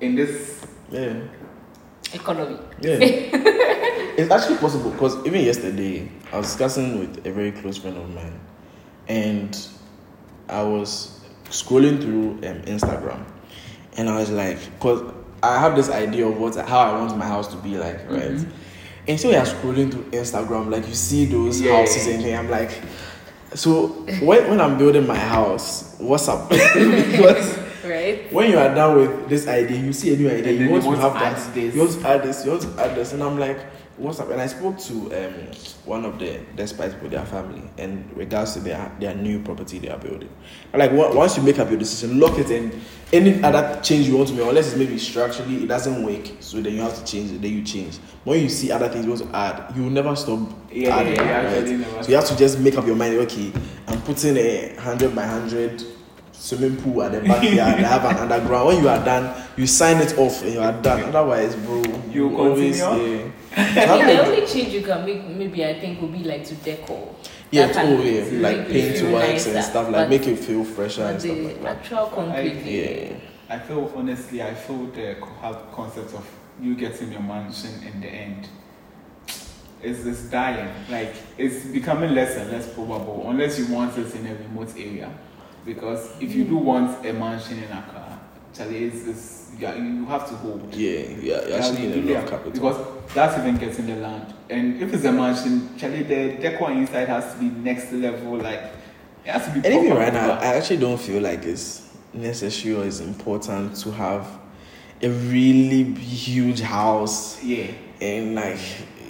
[0.00, 0.64] in this?
[0.90, 1.20] Yeah,
[2.12, 2.58] Economy.
[2.80, 2.98] yeah.
[3.00, 8.14] it's actually possible because even yesterday I was discussing with a very close friend of
[8.14, 8.40] mine,
[9.06, 9.56] and
[10.48, 13.24] I was scrolling through um, Instagram,
[13.96, 17.26] and I was like, because I have this idea of what how I want my
[17.26, 18.32] house to be like, right?
[18.32, 18.48] Mhm.
[19.06, 21.76] And so you're scrolling through Instagram, like you see those Yeah.
[21.76, 22.70] houses and then I'm like,
[23.54, 23.86] so
[24.20, 26.50] when, when I'm building my house, what's up?
[26.50, 28.30] because Right?
[28.32, 30.84] when you are done with this idea, you see a new idea, And you want
[30.84, 31.74] you to want have to add that, this.
[31.74, 33.58] you want to add this, you want to add this, and I'm like,
[33.98, 34.30] what's up?
[34.30, 34.94] And I spoke to
[35.26, 35.34] um,
[35.84, 39.88] one of the Despite people, their family, in regards to their their new property they
[39.88, 40.28] are building.
[40.72, 42.80] And like once you make up your decision, lock it, and
[43.12, 46.60] any other change you want to make, unless it's maybe structurally it doesn't work, so
[46.60, 47.42] then you have to change it.
[47.42, 47.96] Then you change.
[48.24, 51.14] When you see other things you want to add, you will never stop Yeah, adding.
[51.16, 51.64] yeah, yeah, right?
[51.68, 53.14] never So you have to just make up your mind.
[53.20, 53.52] Okay,
[53.86, 55.82] I'm putting a hundred by hundred
[56.32, 57.58] swimming pool at the backyard.
[57.58, 58.68] I have an underground.
[58.68, 61.02] When you are done, you sign it off and you are done.
[61.04, 61.82] Otherwise, bro,
[62.12, 63.16] You always continue?
[63.24, 63.30] yeah.
[63.58, 66.24] I So mean, the only change you um, can make, maybe I think, would be
[66.24, 67.14] like to decor.
[67.50, 70.64] yeah, That oh yeah, like paint feel works and stuff like But- make it feel
[70.64, 71.76] fresher and stuff like that.
[71.78, 73.14] actual concrete, Yeah,
[73.48, 76.26] I feel honestly, I feel the co- have concept of
[76.60, 78.48] you getting your mansion in the end
[79.82, 80.68] is this dying.
[80.90, 85.10] Like it's becoming less and less probable unless you want it in a remote area.
[85.64, 86.64] Because if you do hmm.
[86.64, 88.20] want a mansion in Accra,
[88.54, 90.74] Charlie, it's, it's yeah, you have to hold.
[90.74, 91.08] yeah, yeah.
[91.08, 92.52] You Yeah, actually you need a lot of capital.
[92.52, 94.34] Because that's even getting the land.
[94.50, 98.36] And if it's a mansion, Charlie, the decor inside has to be next level.
[98.36, 98.60] Like
[99.24, 99.56] it has to be.
[99.66, 100.32] And even proper, right now.
[100.38, 104.26] I actually don't feel like it's necessary or it's important to have
[105.02, 107.66] a really huge house yeah.
[108.00, 108.58] and like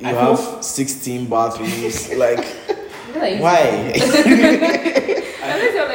[0.00, 2.12] you I feel- have 16 bathrooms.
[2.14, 2.44] like,
[3.14, 5.07] What are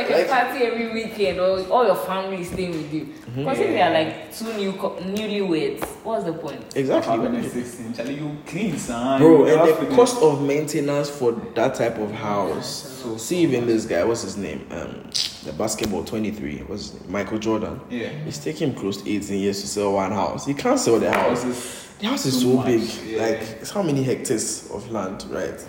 [0.09, 0.21] you why?
[0.21, 3.07] Like, Like- party every weekend or all your family is staying with you.
[3.35, 6.63] Because if they are like two new co- newlyweds, what's the point?
[6.75, 7.11] exactly.
[7.17, 9.19] Having a 16, Charlie, you clean, son.
[9.21, 13.01] Bro, You and the cost of maintenance for that type of house.
[13.03, 14.65] So- See, even this guy, what's his name?
[14.71, 15.09] Um,
[15.45, 16.93] the basketball 23, was?
[17.09, 17.81] Michael Jordan.
[17.89, 18.09] Yeah.
[18.27, 20.45] It's taking him close to 18 years to sell one house.
[20.45, 21.43] He can't sell the house.
[21.43, 22.89] House is The house is too so much, big.
[23.07, 23.21] yeah.
[23.23, 25.59] Like it's how many hectares of land, right?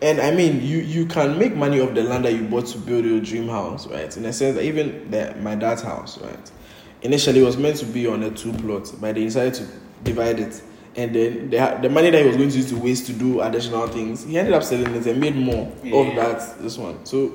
[0.00, 2.78] And I mean, you you can make money off the land that you bought to
[2.78, 4.14] build your dream house, right?
[4.16, 6.50] In a sense that even the, my dad's house, right?
[7.02, 9.66] Initially, it was meant to be on a two plot, but they decided to
[10.04, 10.62] divide it
[10.96, 13.40] And then the, the money that he was going to use to waste to do
[13.40, 15.96] additional things, he ended up selling it and made more Yeah.
[15.96, 16.58] of that.
[16.62, 17.04] This one.
[17.06, 17.34] So,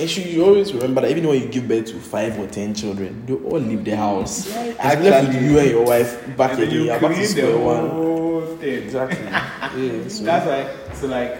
[0.00, 2.74] and you, you always remember that even when you give birth to five or ten
[2.74, 4.48] children, they all leave the house.
[4.56, 4.70] Right.
[4.70, 6.70] It's left with you and your wife back again.
[6.72, 8.58] you back to square one.
[8.58, 8.82] thing.
[8.82, 9.26] Exactly.
[9.26, 10.08] yeah.
[10.08, 10.94] So, That's why.
[10.96, 11.38] So like,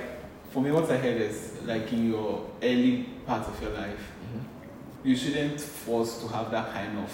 [0.55, 5.09] for me, what I heard is like in your early part of your life, Mm-hmm.
[5.09, 7.11] you shouldn't force to have that kind of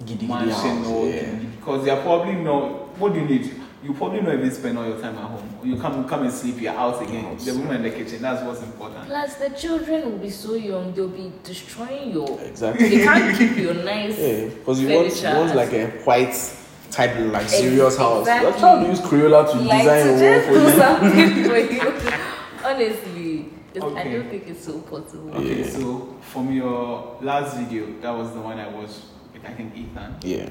[0.00, 1.34] giddy giddy mansion house, or yeah.
[1.56, 2.98] because you're probably not.
[2.98, 3.54] What do you need?
[3.84, 5.48] You probably not even spend all your time at home.
[5.62, 6.60] You come come and sleep.
[6.60, 7.24] You're out again.
[7.24, 7.44] House.
[7.44, 8.20] The room in the kitchen.
[8.20, 9.06] That's what's important.
[9.06, 12.40] Plus, the children will be so young, they'll be destroying your.
[12.40, 12.88] Exactly.
[12.88, 14.18] They can't keep your nice.
[14.24, 16.34] Yeah, because you want, you want like a white
[16.94, 18.26] type of luxurious house.
[18.26, 18.60] You're Exactly.
[18.60, 20.78] trying to use Crayola to like design to a just wall do for you.
[20.80, 21.80] something for you.
[22.64, 25.30] Honestly, it's, I don't think it's so possible.
[25.34, 25.68] Okay, Yeah.
[25.70, 29.00] so from your last video, that was the one I watched
[29.32, 30.16] with I think Ethan.
[30.22, 30.48] Yeah.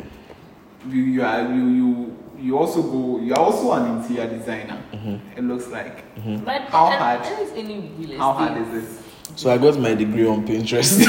[0.89, 3.19] You you are you you you also go.
[3.21, 4.81] You are also an interior designer.
[4.91, 5.37] Mm-hmm.
[5.37, 6.03] It looks like.
[6.43, 7.21] But How hard?
[7.55, 8.17] any real.
[8.19, 9.01] How hard is this?
[9.37, 10.99] So I got my degree on Pinterest.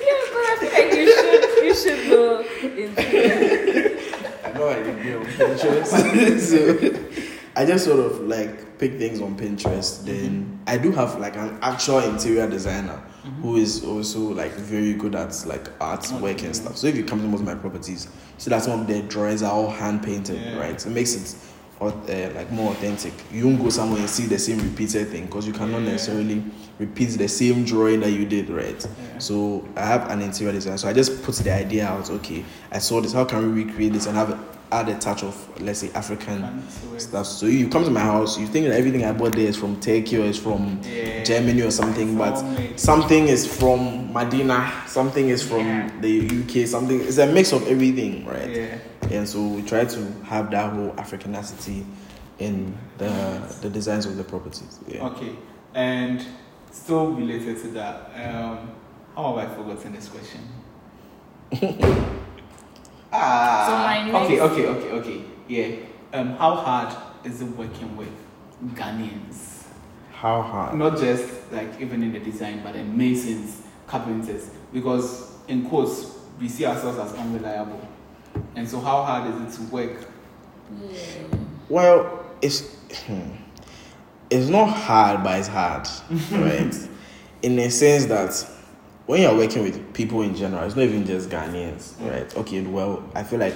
[0.00, 3.02] Yeah, but I feel like you should you should go into
[4.68, 6.40] I got on Pinterest.
[6.40, 10.04] so I just sort of like pick things on Pinterest.
[10.04, 13.42] Then I do have like an actual interior designer mm-hmm.
[13.42, 16.76] who is also like very good at like artwork and stuff.
[16.76, 19.42] So if you come to most of my properties, see that some of their drawings
[19.42, 20.58] are all hand painted, Yeah.
[20.58, 20.86] right?
[20.86, 21.36] It makes it
[21.80, 23.12] au- uh, like more authentic.
[23.32, 25.92] You won't go somewhere and see the same repeated thing because you cannot Yeah.
[25.92, 26.42] necessarily
[26.78, 28.80] repeat the same drawing that you did, right?
[28.82, 29.18] Yeah.
[29.18, 32.10] So I have an interior design, So I just put the idea out.
[32.10, 33.12] Okay, I saw this.
[33.12, 34.38] How can we recreate this and have
[34.72, 36.62] add a touch of let's say African
[36.98, 37.26] stuff?
[37.26, 39.80] So you come to my house, you think that everything I bought there is from
[39.80, 41.22] Turkey or is from Yeah.
[41.24, 42.42] Germany or something, but
[42.76, 47.00] something is from Medina, something is from the UK, something.
[47.00, 48.70] It's a mix of everything, right?
[49.10, 49.18] Yeah.
[49.18, 51.84] And so we try to have that whole Africanity
[52.38, 53.10] in the
[53.62, 54.78] the designs of the properties.
[54.88, 55.06] Yeah.
[55.06, 55.32] Okay,
[55.74, 56.24] and
[56.70, 58.70] still related to that, um,
[59.16, 60.40] how have I forgotten this question?
[63.12, 63.76] ah, So
[64.12, 65.24] my okay, next- okay, okay, okay.
[65.48, 65.76] Yeah.
[66.12, 68.12] Um, how hard is it working with
[68.74, 69.64] Ghanaians?
[70.12, 70.76] How hard?
[70.76, 76.48] Not just like even in the design, but in masons, carpenters, because in quotes we
[76.48, 77.80] see ourselves as unreliable,
[78.56, 80.06] and so how hard is it to work?
[80.88, 80.98] yeah.
[81.68, 82.74] Well, it's
[83.06, 83.30] hmm,
[84.30, 85.88] it's not hard, but it's hard,
[86.32, 86.74] right?
[87.42, 88.46] In a sense that
[89.06, 92.36] when you're working with people in general, it's not even just Ghanaians, right?
[92.36, 93.54] Okay, well, I feel like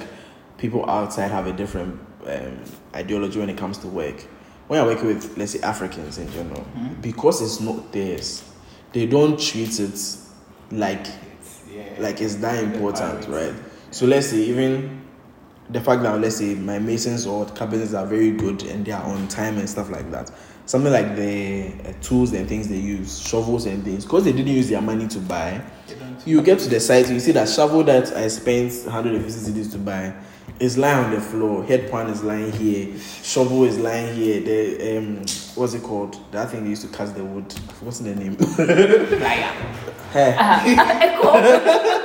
[0.58, 2.58] people outside have a different um,
[2.94, 4.20] ideology when it comes to work.
[4.66, 7.02] When you're working with, let's say, Africans in general, Mhm.
[7.02, 8.42] because it's not theirs,
[8.92, 9.98] they don't treat it
[10.70, 13.52] like It's, yeah, like it's that important, right?
[13.94, 15.02] So let's say even
[15.70, 19.04] the fact that let's say my masons or carpenters are very good and they are
[19.04, 20.32] on time and stuff like that.
[20.66, 24.52] Something like the uh, tools and things they use, shovels and things, because they didn't
[24.52, 25.62] use their money to buy.
[26.26, 29.78] You get to the site, you see that shovel that I spent 150 cedis to
[29.78, 30.12] buy
[30.58, 31.62] is lying on the floor.
[31.62, 32.98] Head pan is lying here.
[32.98, 34.40] Shovel is lying here.
[34.40, 35.18] The um,
[35.54, 36.18] what's it called?
[36.32, 37.52] That thing they used to cut the wood.
[37.80, 38.36] What's the name?
[39.20, 39.52] Liar.
[40.10, 40.34] Hey.
[40.36, 42.00] Echo.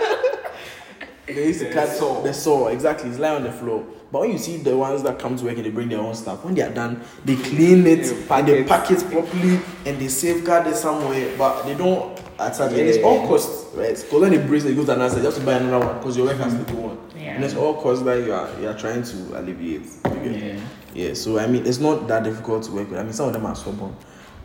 [1.35, 2.21] They used to cut saw.
[2.21, 3.09] the saw exactly.
[3.09, 3.85] It's lying on the floor.
[4.11, 6.15] But when you see the ones that come to work and they bring their own
[6.15, 8.67] stuff, when they are done, they clean it They and pack they it.
[8.67, 11.35] pack it properly and they safeguard it somewhere.
[11.37, 12.79] But they don't attach it.
[12.79, 13.95] And it's all cost, right?
[13.95, 15.19] Because when it breaks, it goes to another side.
[15.19, 17.09] You have to buy another one because your work has to go on.
[17.15, 17.35] Yeah.
[17.35, 19.85] And it's all cost that you are you are trying to alleviate.
[20.23, 20.59] Yeah.
[20.95, 21.13] Yeah.
[21.13, 22.99] So I mean, it's not that difficult to work with.
[22.99, 23.95] I mean, some of them are stubborn.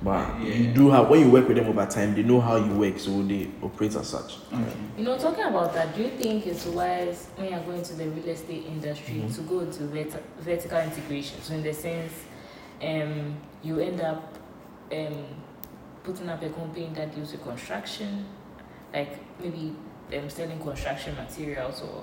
[0.05, 0.55] But Yeah.
[0.55, 2.99] you do have when you work with them over time, they know how you work,
[2.99, 4.37] so they operate as such.
[4.53, 4.63] Okay.
[4.99, 8.07] You know, talking about that, do you think it's wise when you're going to the
[8.11, 9.35] real estate industry Mhm.
[9.35, 11.41] to go into vert- vertical integration?
[11.41, 12.13] So, in the sense,
[12.83, 14.35] um, you end up
[14.93, 15.25] um,
[16.05, 18.27] putting up a company that deals with construction,
[18.93, 19.73] like maybe
[20.15, 22.03] um, selling construction materials or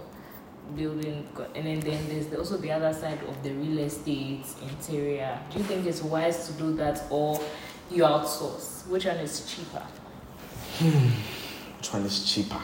[0.76, 5.38] building, and then, then there's the, also the other side of the real estate interior.
[5.52, 7.40] Do you think it's wise to do that or
[7.92, 8.88] you outsource?
[8.88, 9.84] Which one is cheaper?
[11.78, 12.60] Which one is cheaper?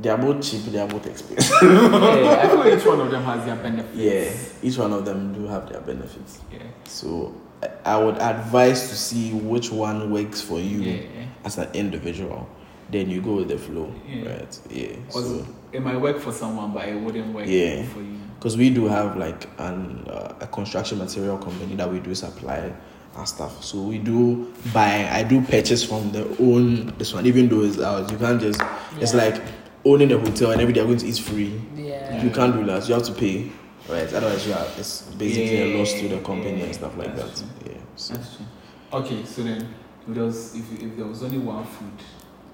[0.00, 1.54] They are both cheap, they are both expensive.
[1.62, 3.94] yeah, I feel each one of them has their benefits.
[3.96, 6.40] yeah, each one of them do have their benefits.
[6.50, 6.60] Yeah.
[6.84, 11.02] So I- I would advise to see which one works for you Yeah.
[11.44, 12.48] as an individual.
[12.90, 14.28] Then you go with the flow, Yeah.
[14.30, 14.58] right?
[14.70, 14.96] Yeah.
[15.10, 17.84] So it might work for someone, but it wouldn't work Yeah.
[17.84, 18.18] for you.
[18.38, 22.72] because we do have like an uh, a construction material company that we do supply
[23.16, 23.62] our stuff.
[23.64, 25.08] So we do buy.
[25.10, 28.10] I do purchase from the own this one, even though it's ours.
[28.10, 28.60] You can't just.
[28.98, 29.40] It's like
[29.84, 31.60] owning a hotel and every day you're going to eat free.
[31.74, 32.22] Yeah.
[32.22, 32.88] You can't do that.
[32.88, 33.50] You have to pay
[33.88, 34.12] right?
[34.12, 37.14] Otherwise, you are it's basically Yeah, a loss to the company yeah, and stuff like
[37.16, 37.36] that.
[37.36, 37.46] true.
[37.66, 37.78] Yeah.
[37.96, 38.46] So, That's true.
[38.92, 39.74] Okay, so then
[40.08, 41.92] if there was if, if there was only one food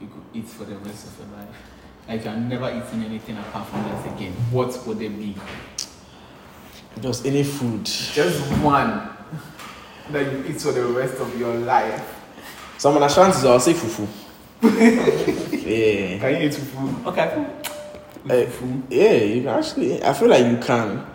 [0.00, 1.48] you could eat for the rest of your life,
[2.08, 5.34] like you're never eating anything apart from that again, what would it be?
[7.00, 7.84] just any food.
[7.84, 9.08] Just one
[10.12, 12.14] that you eat for the rest of your life.
[12.78, 14.06] Some of the chances I'll say fufu.
[14.62, 16.18] yeah.
[16.18, 17.06] Can you eat fufu?
[17.06, 17.46] Okay.
[18.30, 18.82] Eh, Fufu.
[18.90, 20.02] Yeah, you can actually.
[20.02, 21.06] I feel like you can.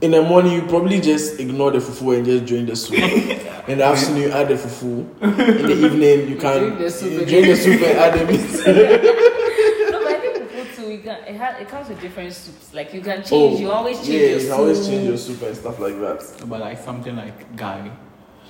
[0.00, 2.94] In the morning, you probably just ignore the fufu and just drink the soup.
[3.68, 5.04] In the afternoon, you add the fufu.
[5.22, 5.36] In
[5.66, 8.24] the evening, you can Drink the soup you and- drink the soup and add the
[8.24, 8.40] meat.
[9.90, 10.90] no, but I think fufu too.
[10.92, 11.24] You can.
[11.26, 12.72] It, has, it comes with different soups.
[12.72, 13.60] Like you can change.
[13.60, 14.58] you always change Oh, yeah, your you soup.
[14.58, 16.42] always change your soup and stuff like that.
[16.48, 17.90] But like something like Gari.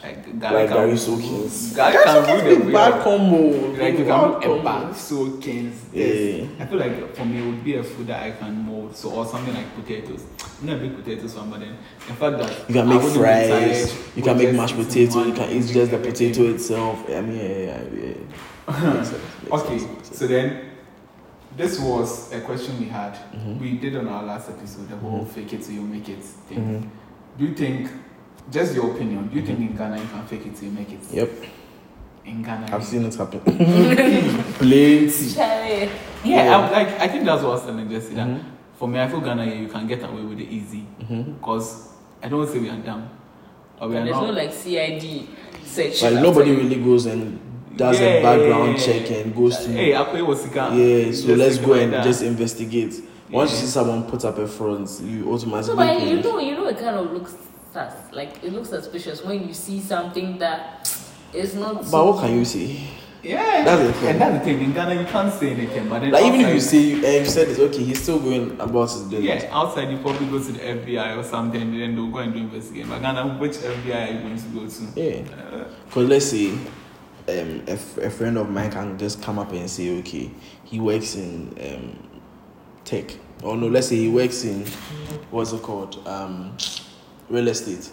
[0.03, 1.73] Like Gari Like can- Gari Soakings.
[1.75, 3.37] Gari Gari can Soakings rule is the bad combo.
[3.83, 4.63] Like you can do a combo.
[4.63, 5.77] bag soakings.
[5.93, 6.05] Yeah.
[6.07, 6.49] Yes.
[6.61, 8.97] I feel like for me it would be a food that I can mold.
[8.97, 10.25] So or something like potatoes.
[10.61, 11.77] I'm not a big potatoes fan, but then
[12.09, 13.49] the fact that You can make fries.
[13.49, 15.25] tired You can make mashed eating potato.
[15.25, 17.05] You can eat just the potato itself.
[17.11, 18.15] I mean, yeah, yeah, yeah.
[18.95, 20.61] Makes sense, makes Okay, sense, so then
[21.57, 23.15] this was a question we had.
[23.35, 23.61] Mhm.
[23.61, 25.29] We did on our last episode the whole Mhm.
[25.29, 26.59] fake it till you make it thing.
[26.59, 26.89] Mhm.
[27.39, 27.91] Do you think,
[28.50, 29.70] just your opinion, do you think Mm-hmm.
[29.72, 31.00] in Ghana you can fake it till you make it?
[31.12, 31.31] Yep,
[32.24, 33.40] In Ghana, I've seen it happen.
[34.55, 35.24] Plenty.
[35.35, 35.88] Yeah,
[36.24, 36.57] Yeah.
[36.57, 38.14] I'm like I think that's what I was telling Jesse.
[38.14, 38.40] That Mhm.
[38.76, 41.88] for me, I feel Ghana you can get away with it easy because
[42.22, 43.09] I don't say we are dumb
[43.81, 44.26] or we are there's not.
[44.26, 45.29] no like CID
[45.64, 46.03] search.
[46.03, 47.38] Like nobody really goes and
[47.76, 50.70] does Yeah, a background yeah, check and goes to Hey, Akwe was Sika.
[50.74, 51.05] yeah.
[51.12, 52.05] So Just let's go and that.
[52.05, 52.94] just investigate.
[53.31, 55.62] Once you see someone put up a front, you automatically.
[55.62, 56.16] So, automatically.
[56.16, 57.33] but you know, you know, it kind of looks
[57.72, 57.92] sus.
[58.12, 60.88] Like it looks suspicious when you see something that
[61.33, 61.90] is not.
[61.90, 62.80] But what can you say?
[63.22, 64.09] Yeah, That's the thing.
[64.09, 64.62] And that's the thing.
[64.64, 65.90] In Ghana, you can't say anything.
[65.90, 68.18] But then Like even if you outside- say and you said it's okay, he's still
[68.18, 69.42] going about his business.
[69.44, 72.33] yeah, outside you probably go to the FBI or something, and then they'll go and
[72.33, 72.88] do investigation.
[72.88, 74.83] But Ghana, which FBI are you going to go to?
[74.98, 75.22] Yeah.
[75.37, 76.52] Uh, Because let's say
[77.28, 80.30] um, a, f- a friend of mine can just come up and say, okay,
[80.64, 82.09] he works in um,
[82.87, 83.14] tech.
[83.42, 84.64] Or no, let's say he works in,
[85.30, 86.00] what's it called?
[86.09, 86.56] Um,
[87.31, 87.90] real estate.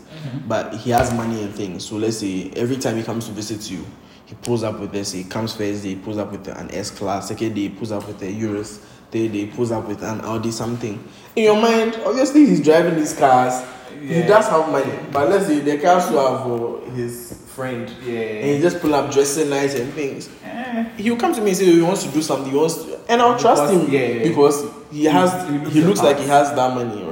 [0.47, 1.85] But he has money and things.
[1.85, 3.85] So let's say every time he comes to visit you,
[4.25, 6.91] he pulls up with, let's he comes first day, he pulls up with an S
[6.91, 7.29] class.
[7.29, 8.79] Second day, he pulls up with a Urus.
[9.09, 11.01] Third day, he pulls up with an Audi something.
[11.35, 13.63] In your mind, obviously, he's driving these cars.
[14.01, 14.91] He does have money.
[15.11, 18.19] But let's say the cars who are for his friend Yeah.
[18.19, 20.29] and he just pull up dressing nice and things.
[20.43, 22.51] Eh, He'll come to me and say he wants to do something.
[22.51, 24.23] He wants to, and I'll trust him yeah, yeah.
[24.27, 25.31] because he has.
[25.49, 26.99] He looks He looks like he has that money?
[27.01, 27.06] Yeah.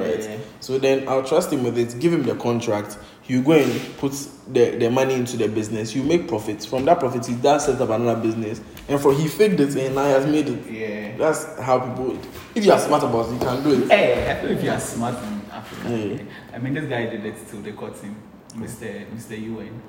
[0.66, 2.00] So then I'll trust him with it.
[2.00, 2.98] Give him the contract.
[3.28, 4.14] You go and put
[4.52, 5.94] the, the money into the business.
[5.94, 6.66] You make profits.
[6.66, 9.94] From that profit, he does set up another business, and for he faked it and
[9.94, 10.72] now he has made it.
[10.72, 11.18] Yeah.
[11.18, 12.18] That's how people.
[12.56, 13.92] If you are smart about it, you can do it.
[13.92, 15.88] Hey, I feel if you are smart in Africa.
[15.88, 16.24] Yeah.
[16.56, 18.16] I mean, this guy did it till they caught him,
[18.56, 19.06] Mr.
[19.12, 19.40] Mr.
[19.40, 19.80] UN.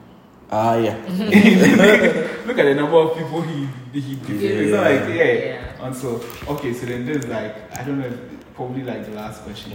[0.51, 0.95] Ah, yeah.
[2.47, 3.67] Look at the number of people he
[3.99, 4.43] he did.
[4.43, 5.33] It's not like yeah.
[5.33, 5.87] Yeah.
[5.87, 8.13] And so okay, so then there's like I don't know,
[8.55, 9.73] probably like the last question.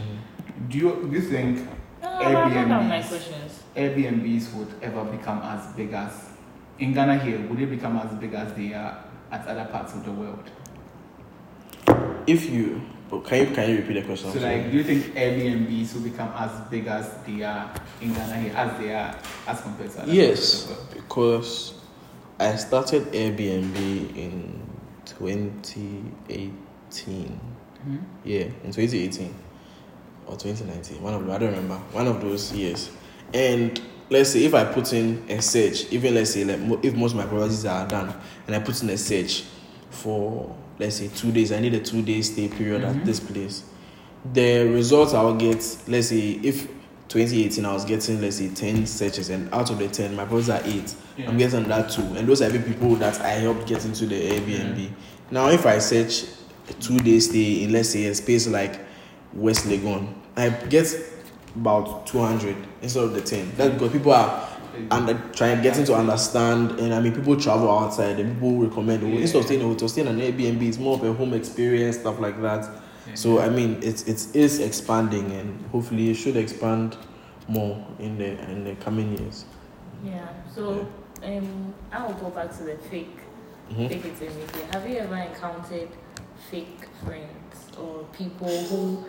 [0.72, 1.68] Do you do you think
[2.02, 3.52] No, I don't have my Airbnbs.
[3.76, 6.30] Airbnbs would ever become as big as
[6.80, 7.40] in Ghana here?
[7.48, 10.50] Would they become as big as they are at other parts of the world?
[12.26, 12.82] If you,
[13.12, 14.32] oh, can you can you repeat the question?
[14.32, 17.70] So like, do you think Airbnbs will become as big as they are
[18.02, 19.16] in Ghana here, as they are
[19.48, 21.08] as compared to other Yes, parts of the world?
[21.10, 21.74] because
[22.40, 24.62] I started Airbnb in
[25.06, 27.40] 2018.
[27.86, 28.00] Mhm.
[28.24, 29.34] Yeah, in 2018
[30.28, 32.90] or 2019, one of them, I don't remember, one of those years.
[33.34, 37.12] And let's say if I put in a search, even let's say like if most
[37.12, 38.14] of my properties are done,
[38.48, 39.44] and I put in a search
[39.90, 42.90] for let's say two days, I need a two day stay period Mhm.
[42.90, 43.64] at this place.
[44.34, 45.58] The results I'll get,
[45.88, 46.68] let's say if
[47.08, 50.50] 2018 I was getting let's say 10 searches, and out of the 10, my properties
[50.50, 50.94] are eight.
[51.18, 51.28] Yeah.
[51.30, 54.16] I'm getting that too, and those are the people that I helped get into the
[54.32, 54.90] Airbnb.
[55.30, 56.24] Now, if I search
[56.70, 58.80] a two day stay in, let's say, a space like
[59.34, 60.94] West Legon, I get
[61.56, 63.54] about 200 instead of the 10.
[63.58, 64.48] That's because people are
[64.90, 69.18] under trying getting to understand, and I mean, people travel outside and people recommend oh,
[69.18, 71.34] instead of staying in a hotel, staying in an Airbnb is more of a home
[71.34, 72.64] experience, stuff like that.
[73.08, 73.16] Yeah.
[73.16, 76.98] So, I mean, it's it is expanding, and hopefully, it should expand
[77.48, 79.46] more in the in the coming years.
[80.06, 80.28] Yeah.
[80.56, 80.88] So
[81.24, 83.18] um, I will go back to the fake,
[83.72, 83.90] Mhm.
[83.90, 84.74] fake it it.
[84.74, 85.90] Have you ever encountered
[86.50, 89.06] fake friends or people who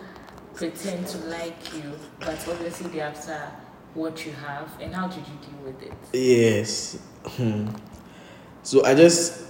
[0.55, 3.51] pretend to like you, but obviously they're after
[3.93, 5.93] what you have, and how did you deal with it?
[6.13, 6.99] Yes.
[7.25, 7.69] Hmm.
[8.63, 9.43] So I just,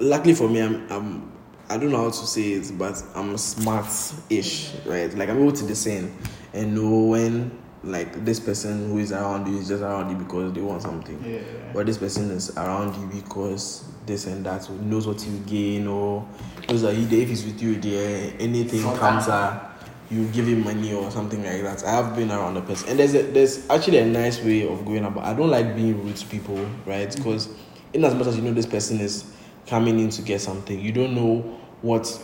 [0.00, 1.32] luckily for me, I'm, I'm,
[1.68, 5.12] I don't know how to say it, but I'm smart-ish, right?
[5.14, 6.16] Like I'm able to discern.
[6.54, 10.52] and know when like this person who is around you is just around you because
[10.52, 11.22] they want something.
[11.24, 11.40] Yeah.
[11.74, 16.26] Or this person is around you because this and that knows what you gain or
[16.68, 19.67] knows that if he's with you there anything comes out.
[20.10, 21.84] You give him money or something like that.
[21.84, 24.84] I have been around a person and there's a, there's actually a nice way of
[24.84, 26.56] going about I don't like being rude to people,
[26.86, 27.08] right?
[27.08, 27.18] Mm-hmm.
[27.18, 27.48] Because
[27.92, 29.30] in as much as you know this person is
[29.66, 31.40] coming in to get something, you don't know
[31.82, 32.22] what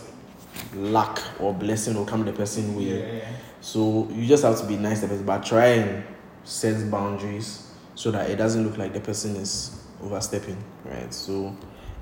[0.73, 2.79] luck or blessing will come the person.
[2.79, 2.95] Yeah.
[2.95, 3.27] yeah.
[3.61, 6.03] So you just have to be nice to the person, but try and
[6.43, 11.13] set boundaries so that it doesn't look like the person is overstepping, right?
[11.13, 11.55] So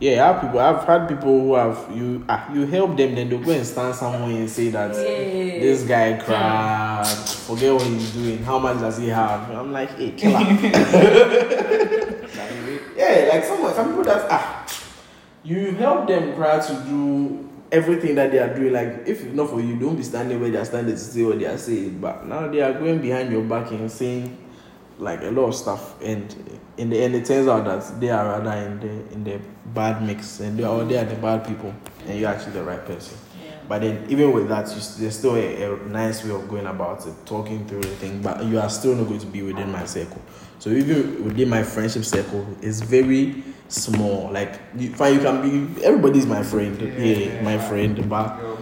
[0.04, 0.60] yeah, I have people.
[0.60, 2.26] I've had people who have you.
[2.28, 5.60] Ah, you help them, then they'll go and stand somewhere and say that Yeah.
[5.64, 7.08] this guy cried.
[7.48, 8.44] Forget what he's doing.
[8.44, 9.50] How much does he have?
[9.50, 10.42] I'm like, hey, killer.
[12.98, 14.66] yeah, like someone, some people that ah,
[15.42, 18.74] you help them try to do everything that they are doing.
[18.74, 21.40] Like if not for you, don't be standing where they are standing to say what
[21.40, 22.00] they are saying.
[22.02, 24.38] But now they are going behind your back and saying
[25.04, 28.40] like a lot of stuff, and in the end, it turns out that they are
[28.40, 29.40] rather in the in the
[29.74, 31.74] bad mix, and they are they are the bad people,
[32.08, 33.18] and you're actually the right person.
[33.44, 33.52] Yeah.
[33.68, 37.06] But then, even with that, you, there's still a, a nice way of going about
[37.06, 38.22] it, talking through the thing.
[38.22, 40.22] But you are still not going to be within my circle.
[40.60, 44.32] So even within my friendship circle, it's very small.
[44.32, 45.42] Like you, fine, you can
[45.76, 46.80] be everybody's my friend.
[46.82, 48.53] Yeah, my friend, but.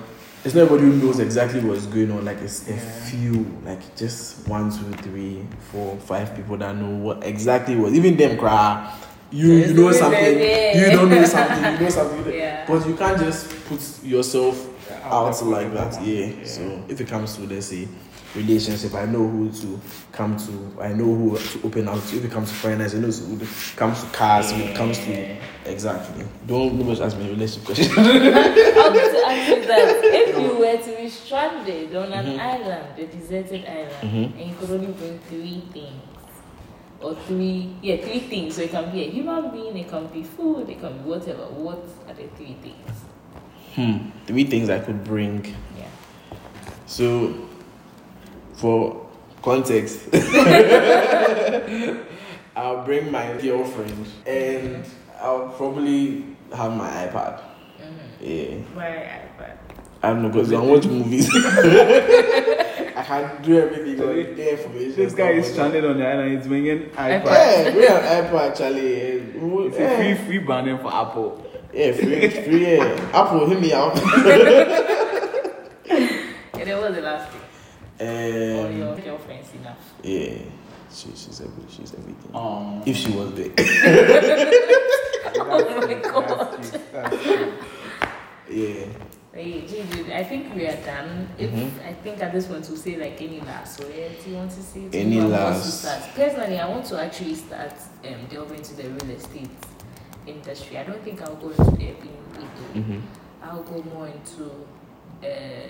[0.43, 2.25] It's not everybody who knows exactly what's going on.
[2.25, 7.23] Like it's a few, like just one, two, three, four, five people that know what
[7.23, 7.93] exactly was.
[7.93, 8.97] Even them cry.
[9.31, 10.39] You you know something.
[10.39, 11.73] You don't know something.
[11.73, 12.33] You know something.
[12.33, 12.65] Yeah.
[12.67, 14.67] But you can't just put yourself
[15.03, 16.01] Out out like that.
[16.01, 16.25] Yeah.
[16.25, 16.45] Yeah.
[16.45, 17.87] So if it comes to let's say
[18.35, 19.79] relationship, I know who to
[20.11, 20.81] come to.
[20.81, 22.17] I know who to open out to.
[22.17, 24.51] If it comes to finance, I know who to comes to cars.
[24.51, 26.25] When it comes to exactly.
[26.47, 27.89] Don't don't ask me relationship questions.
[27.97, 32.25] I was going to ask you that if you were to be stranded on an
[32.25, 32.39] Mhm.
[32.39, 34.39] island, a deserted island, Mhm.
[34.39, 36.01] and you could only bring three things,
[37.01, 38.55] or three, yeah, three things.
[38.55, 41.43] So it can be a human being, it can be food, it can be whatever.
[41.45, 42.97] What are the three things?
[43.75, 44.09] hmm.
[44.25, 45.45] Three things I could bring.
[45.77, 45.85] Yeah.
[46.85, 47.33] So,
[48.61, 49.09] for
[49.41, 49.99] context,
[52.55, 54.85] I'll bring my girlfriend and
[55.19, 57.41] I'll probably have my iPad.
[57.79, 58.23] Mm-hmm.
[58.23, 58.57] Yeah.
[58.75, 59.57] Why iPad?
[60.03, 61.27] I don't know because I watch movies.
[61.35, 64.95] I can't do everything on the information.
[64.95, 65.55] This guy is stuff.
[65.55, 66.37] stranded on the island.
[66.37, 67.25] He's bringing iPad.
[67.25, 69.11] Yeah, we have iPad actually.
[69.19, 71.45] and who- It's a free Yeah, free branding for Apple.
[71.73, 72.75] yeah, free, free.
[72.77, 73.09] Yeah.
[73.13, 73.97] Apple, hit me out.
[76.61, 77.31] And then what's the last
[78.05, 78.59] thing?
[78.59, 79.79] or Um, your girlfriend's enough.
[80.03, 80.37] yeah,
[80.93, 82.31] she, she's every, she's everything.
[82.35, 83.51] Um, If she was there.
[85.33, 86.57] Oh my God.
[86.61, 86.81] That's true.
[86.91, 87.53] That's true.
[88.49, 88.85] Yeah.
[89.33, 91.29] Hey, Gigi, I think we are done.
[91.37, 91.71] If Mhm.
[91.87, 94.89] I think at this point we'll say like any last words you want to say.
[94.89, 96.15] to Any whoever wants to last- start.
[96.15, 97.73] Personally, I want to actually start
[98.05, 99.49] um, delving into the real estate
[100.27, 100.77] industry.
[100.77, 102.79] I don't think I'll go into Airbnb though.
[102.79, 102.99] Mm-hmm.
[103.43, 104.51] I'll go more into.
[105.23, 105.69] Uh,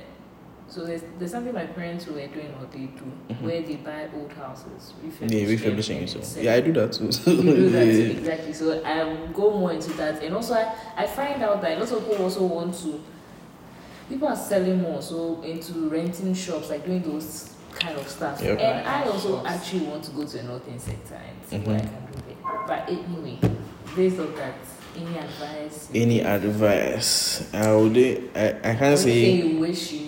[0.71, 3.41] so there's, there's something my parents were doing or they do Mhm.
[3.41, 6.23] where they buy old houses, refurbish Yeah, refurbishing yourself.
[6.23, 7.05] sell Yeah, I do that too.
[7.29, 7.91] you do that Yeah.
[7.93, 8.53] too, exactly.
[8.53, 12.07] So I go more into that, and also I, I find out that lots of
[12.07, 13.01] people also want to.
[14.09, 18.41] People are selling more, so into renting shops, like doing those kind of stuff.
[18.41, 18.59] Yep.
[18.59, 21.67] And I also actually want to go to a northern sector and see Mhm.
[21.67, 22.65] what I can do there.
[22.67, 23.39] But anyway,
[23.95, 24.55] based on that,
[24.97, 25.89] any advice?
[25.95, 27.53] Any advice?
[27.53, 27.97] I would.
[28.35, 29.99] I, I can't say you wish you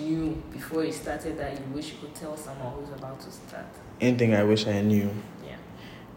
[0.64, 3.66] before you started that you wish you could tell someone who's about to start.
[4.00, 5.10] anything I wish I knew.
[5.46, 5.56] Yeah.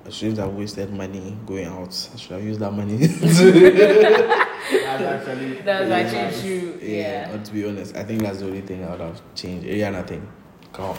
[0.05, 2.09] I shouldn't have wasted money going out.
[2.13, 2.95] I should have used that money.
[3.07, 5.61] That's actually.
[5.61, 6.19] That's Yeah.
[6.19, 6.79] actually true.
[6.81, 6.97] yeah.
[6.97, 7.31] Yeah.
[7.31, 9.65] But to be honest, I think that's the only thing I would have changed.
[9.65, 10.25] Yeah, nothing.
[10.73, 10.95] Come.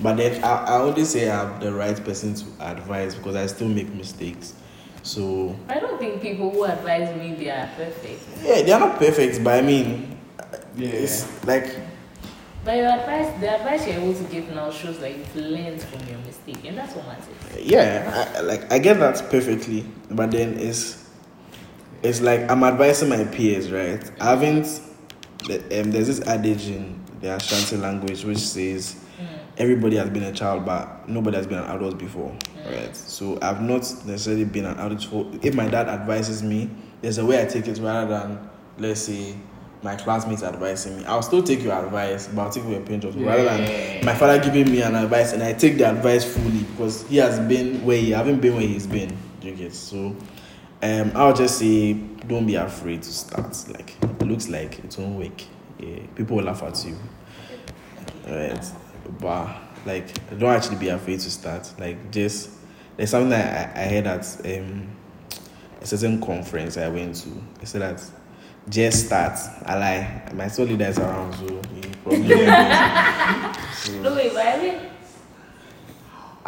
[0.00, 3.68] But then I, I only say I'm the right person to advise because I still
[3.68, 4.54] make mistakes.
[5.02, 8.20] So I don't think people who advise me they are perfect.
[8.42, 10.18] yeah, they are not perfect, but I mean,
[10.76, 10.88] Yeah.
[10.90, 11.76] it's like
[12.64, 16.06] But your advice, the advice you're able to give now shows that you've learned from
[16.08, 17.26] your mistake, and that's what matters.
[17.60, 21.08] yeah, I, like I get that perfectly, but then it's
[22.02, 24.10] it's like I'm advising my peers, right?
[24.20, 24.66] I haven't.
[25.44, 28.96] Um, there's this adage in the Ashanti language which says
[29.56, 32.36] everybody has been a child, but nobody has been an adult before,
[32.66, 32.94] right?
[32.94, 35.44] So I've not necessarily been an adult.
[35.44, 39.34] If my dad advises me, there's a way I take it rather than let's say
[39.82, 41.04] my classmates advising me.
[41.04, 43.24] I'll still take your advice, but I'll take a pinch of salt.
[43.24, 47.06] rather than my father giving me an advice and I take the advice fully because
[47.08, 49.16] he has been where he haven't been where he's been.
[49.40, 50.16] Do you get so?
[50.82, 53.56] Um, I'll just say don't be afraid to start.
[53.68, 55.42] Like it looks like it won't work.
[55.78, 56.96] Yeah, people will laugh at you.
[58.26, 58.64] Right.
[59.20, 59.56] But
[59.86, 61.72] like don't actually be afraid to start.
[61.78, 62.50] Like just
[62.96, 64.88] there's something that I, I heard at um,
[65.80, 67.28] a certain conference I went to.
[67.60, 68.02] They said that
[68.68, 69.38] just start.
[69.64, 70.32] I lie.
[70.34, 72.28] My soul leader is around, so he probably.
[73.74, 74.32] so, No, wait,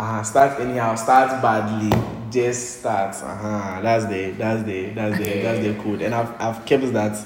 [0.00, 0.94] uh, start anyhow.
[0.94, 1.90] Start badly.
[2.30, 3.14] Just start.
[3.16, 3.80] Uh-huh.
[3.82, 6.00] That's the that's the that's the that's the code.
[6.00, 7.18] And I've I've kept that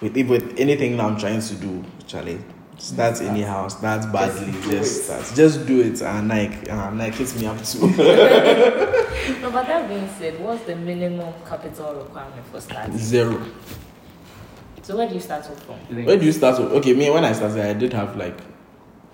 [0.00, 1.84] with with anything that I'm trying to do.
[2.06, 2.38] Charlie,
[2.78, 3.68] start anyhow.
[3.68, 4.52] Start badly.
[4.52, 5.32] Just Just start.
[5.34, 6.00] Just do it.
[6.00, 7.80] And Nike, uh, Nike hits me up too.
[9.42, 12.96] no, but that being said, what's the minimum capital requirement for starting?
[12.96, 13.44] Zero.
[14.84, 16.04] So where do you start off from?
[16.04, 16.58] Where do you start?
[16.60, 16.70] with?
[16.72, 18.38] Okay, me when I started, I did have like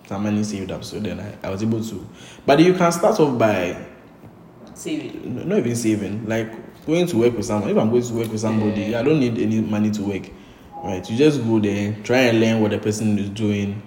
[0.09, 2.09] some money saved up, so then I, I was able to.
[2.45, 3.87] But you can start off by
[4.75, 5.49] Saving.
[5.49, 6.51] not even saving, like
[6.87, 7.71] going to work with someone.
[7.71, 8.99] If I'm going to work with somebody, Yeah.
[8.99, 10.29] I don't need any money to work.
[10.83, 11.09] Right?
[11.09, 13.81] You just go there, try and learn what the person is doing,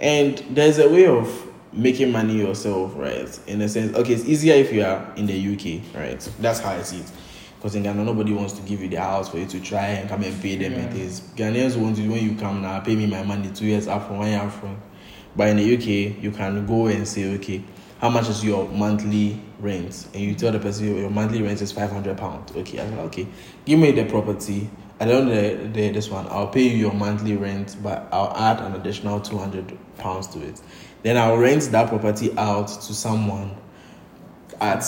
[0.00, 3.40] and there's a way of making money yourself, right?
[3.48, 6.20] In a sense, okay, it's easier if you are in the UK, right?
[6.38, 7.10] That's how I see it.
[7.64, 10.06] Because in Ghana, nobody wants to give you the house for you to try and
[10.06, 10.74] come and pay them.
[10.74, 11.02] It Yeah.
[11.02, 14.06] is Ghanaians want you when you come now, pay me my money two years up
[14.06, 14.76] from one year from.
[15.34, 17.62] But in the UK, you can go and say, okay,
[18.00, 20.08] how much is your monthly rent?
[20.12, 22.54] And you tell the person your monthly rent is five hundred pounds.
[22.54, 23.26] Okay, I said, okay,
[23.64, 24.68] give me the property.
[25.00, 28.06] At the end of the day, this one, I'll pay you your monthly rent, but
[28.12, 30.60] I'll add an additional two hundred pounds to it.
[31.02, 33.56] Then I'll rent that property out to someone
[34.60, 34.84] at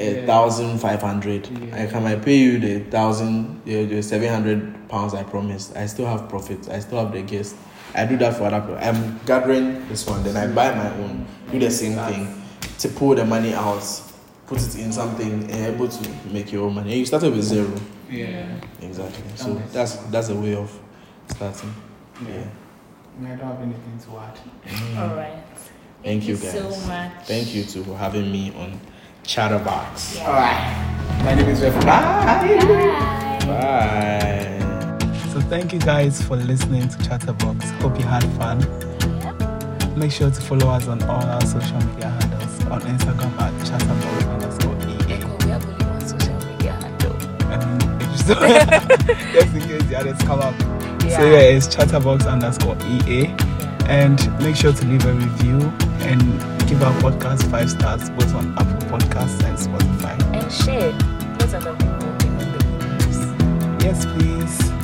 [0.00, 1.46] a thousand five hundred.
[1.72, 5.76] I can I pay you the thousand, the, the seven hundred pounds I promised.
[5.76, 6.68] I still have profit.
[6.68, 7.56] I still have the guest.
[7.94, 8.78] I do that for other people.
[8.80, 11.26] I'm gathering this one, then I buy my own.
[11.50, 12.42] Do the same thing
[12.78, 13.82] to pull the money out,
[14.46, 16.98] put it in something, and able to make your own money.
[16.98, 17.72] You started with zero,
[18.08, 18.46] Yeah.
[18.80, 19.24] exactly.
[19.34, 20.70] So that's that's a way of
[21.28, 21.74] starting.
[22.26, 22.34] Yeah.
[23.22, 23.32] Yeah.
[23.32, 24.38] I, don't have anything to add.
[25.10, 25.42] All right.
[26.02, 26.86] Thank you, so guys.
[26.88, 27.12] much.
[27.26, 28.80] Thank you too for having me on
[29.24, 30.16] Chatterbox.
[30.16, 30.28] Yeah.
[30.28, 31.24] Alright.
[31.24, 31.74] My name is Ref.
[31.84, 32.58] Bye.
[33.46, 33.46] Bye.
[33.46, 35.18] Bye.
[35.32, 37.70] So thank you guys for listening to Chatterbox.
[37.82, 38.58] Hope you had fun.
[39.98, 44.24] Make sure to follow us on all our social media handles on Instagram at chatterbox
[44.24, 45.24] underscore EA.
[45.44, 47.16] We have only one social media handle.
[48.00, 48.40] If you still-
[49.34, 50.54] just in case the others come up.
[51.02, 51.24] So Yeah.
[51.32, 53.26] yeah, it's chatterbox underscore EA.
[53.88, 55.58] And make sure to leave a review
[56.06, 56.22] and
[56.70, 60.14] give our podcast five stars both on Apple Podcasts and Spotify.
[60.32, 60.92] And share.
[61.40, 62.46] Let other people in the
[62.94, 63.82] news.
[63.82, 64.79] Yes, please.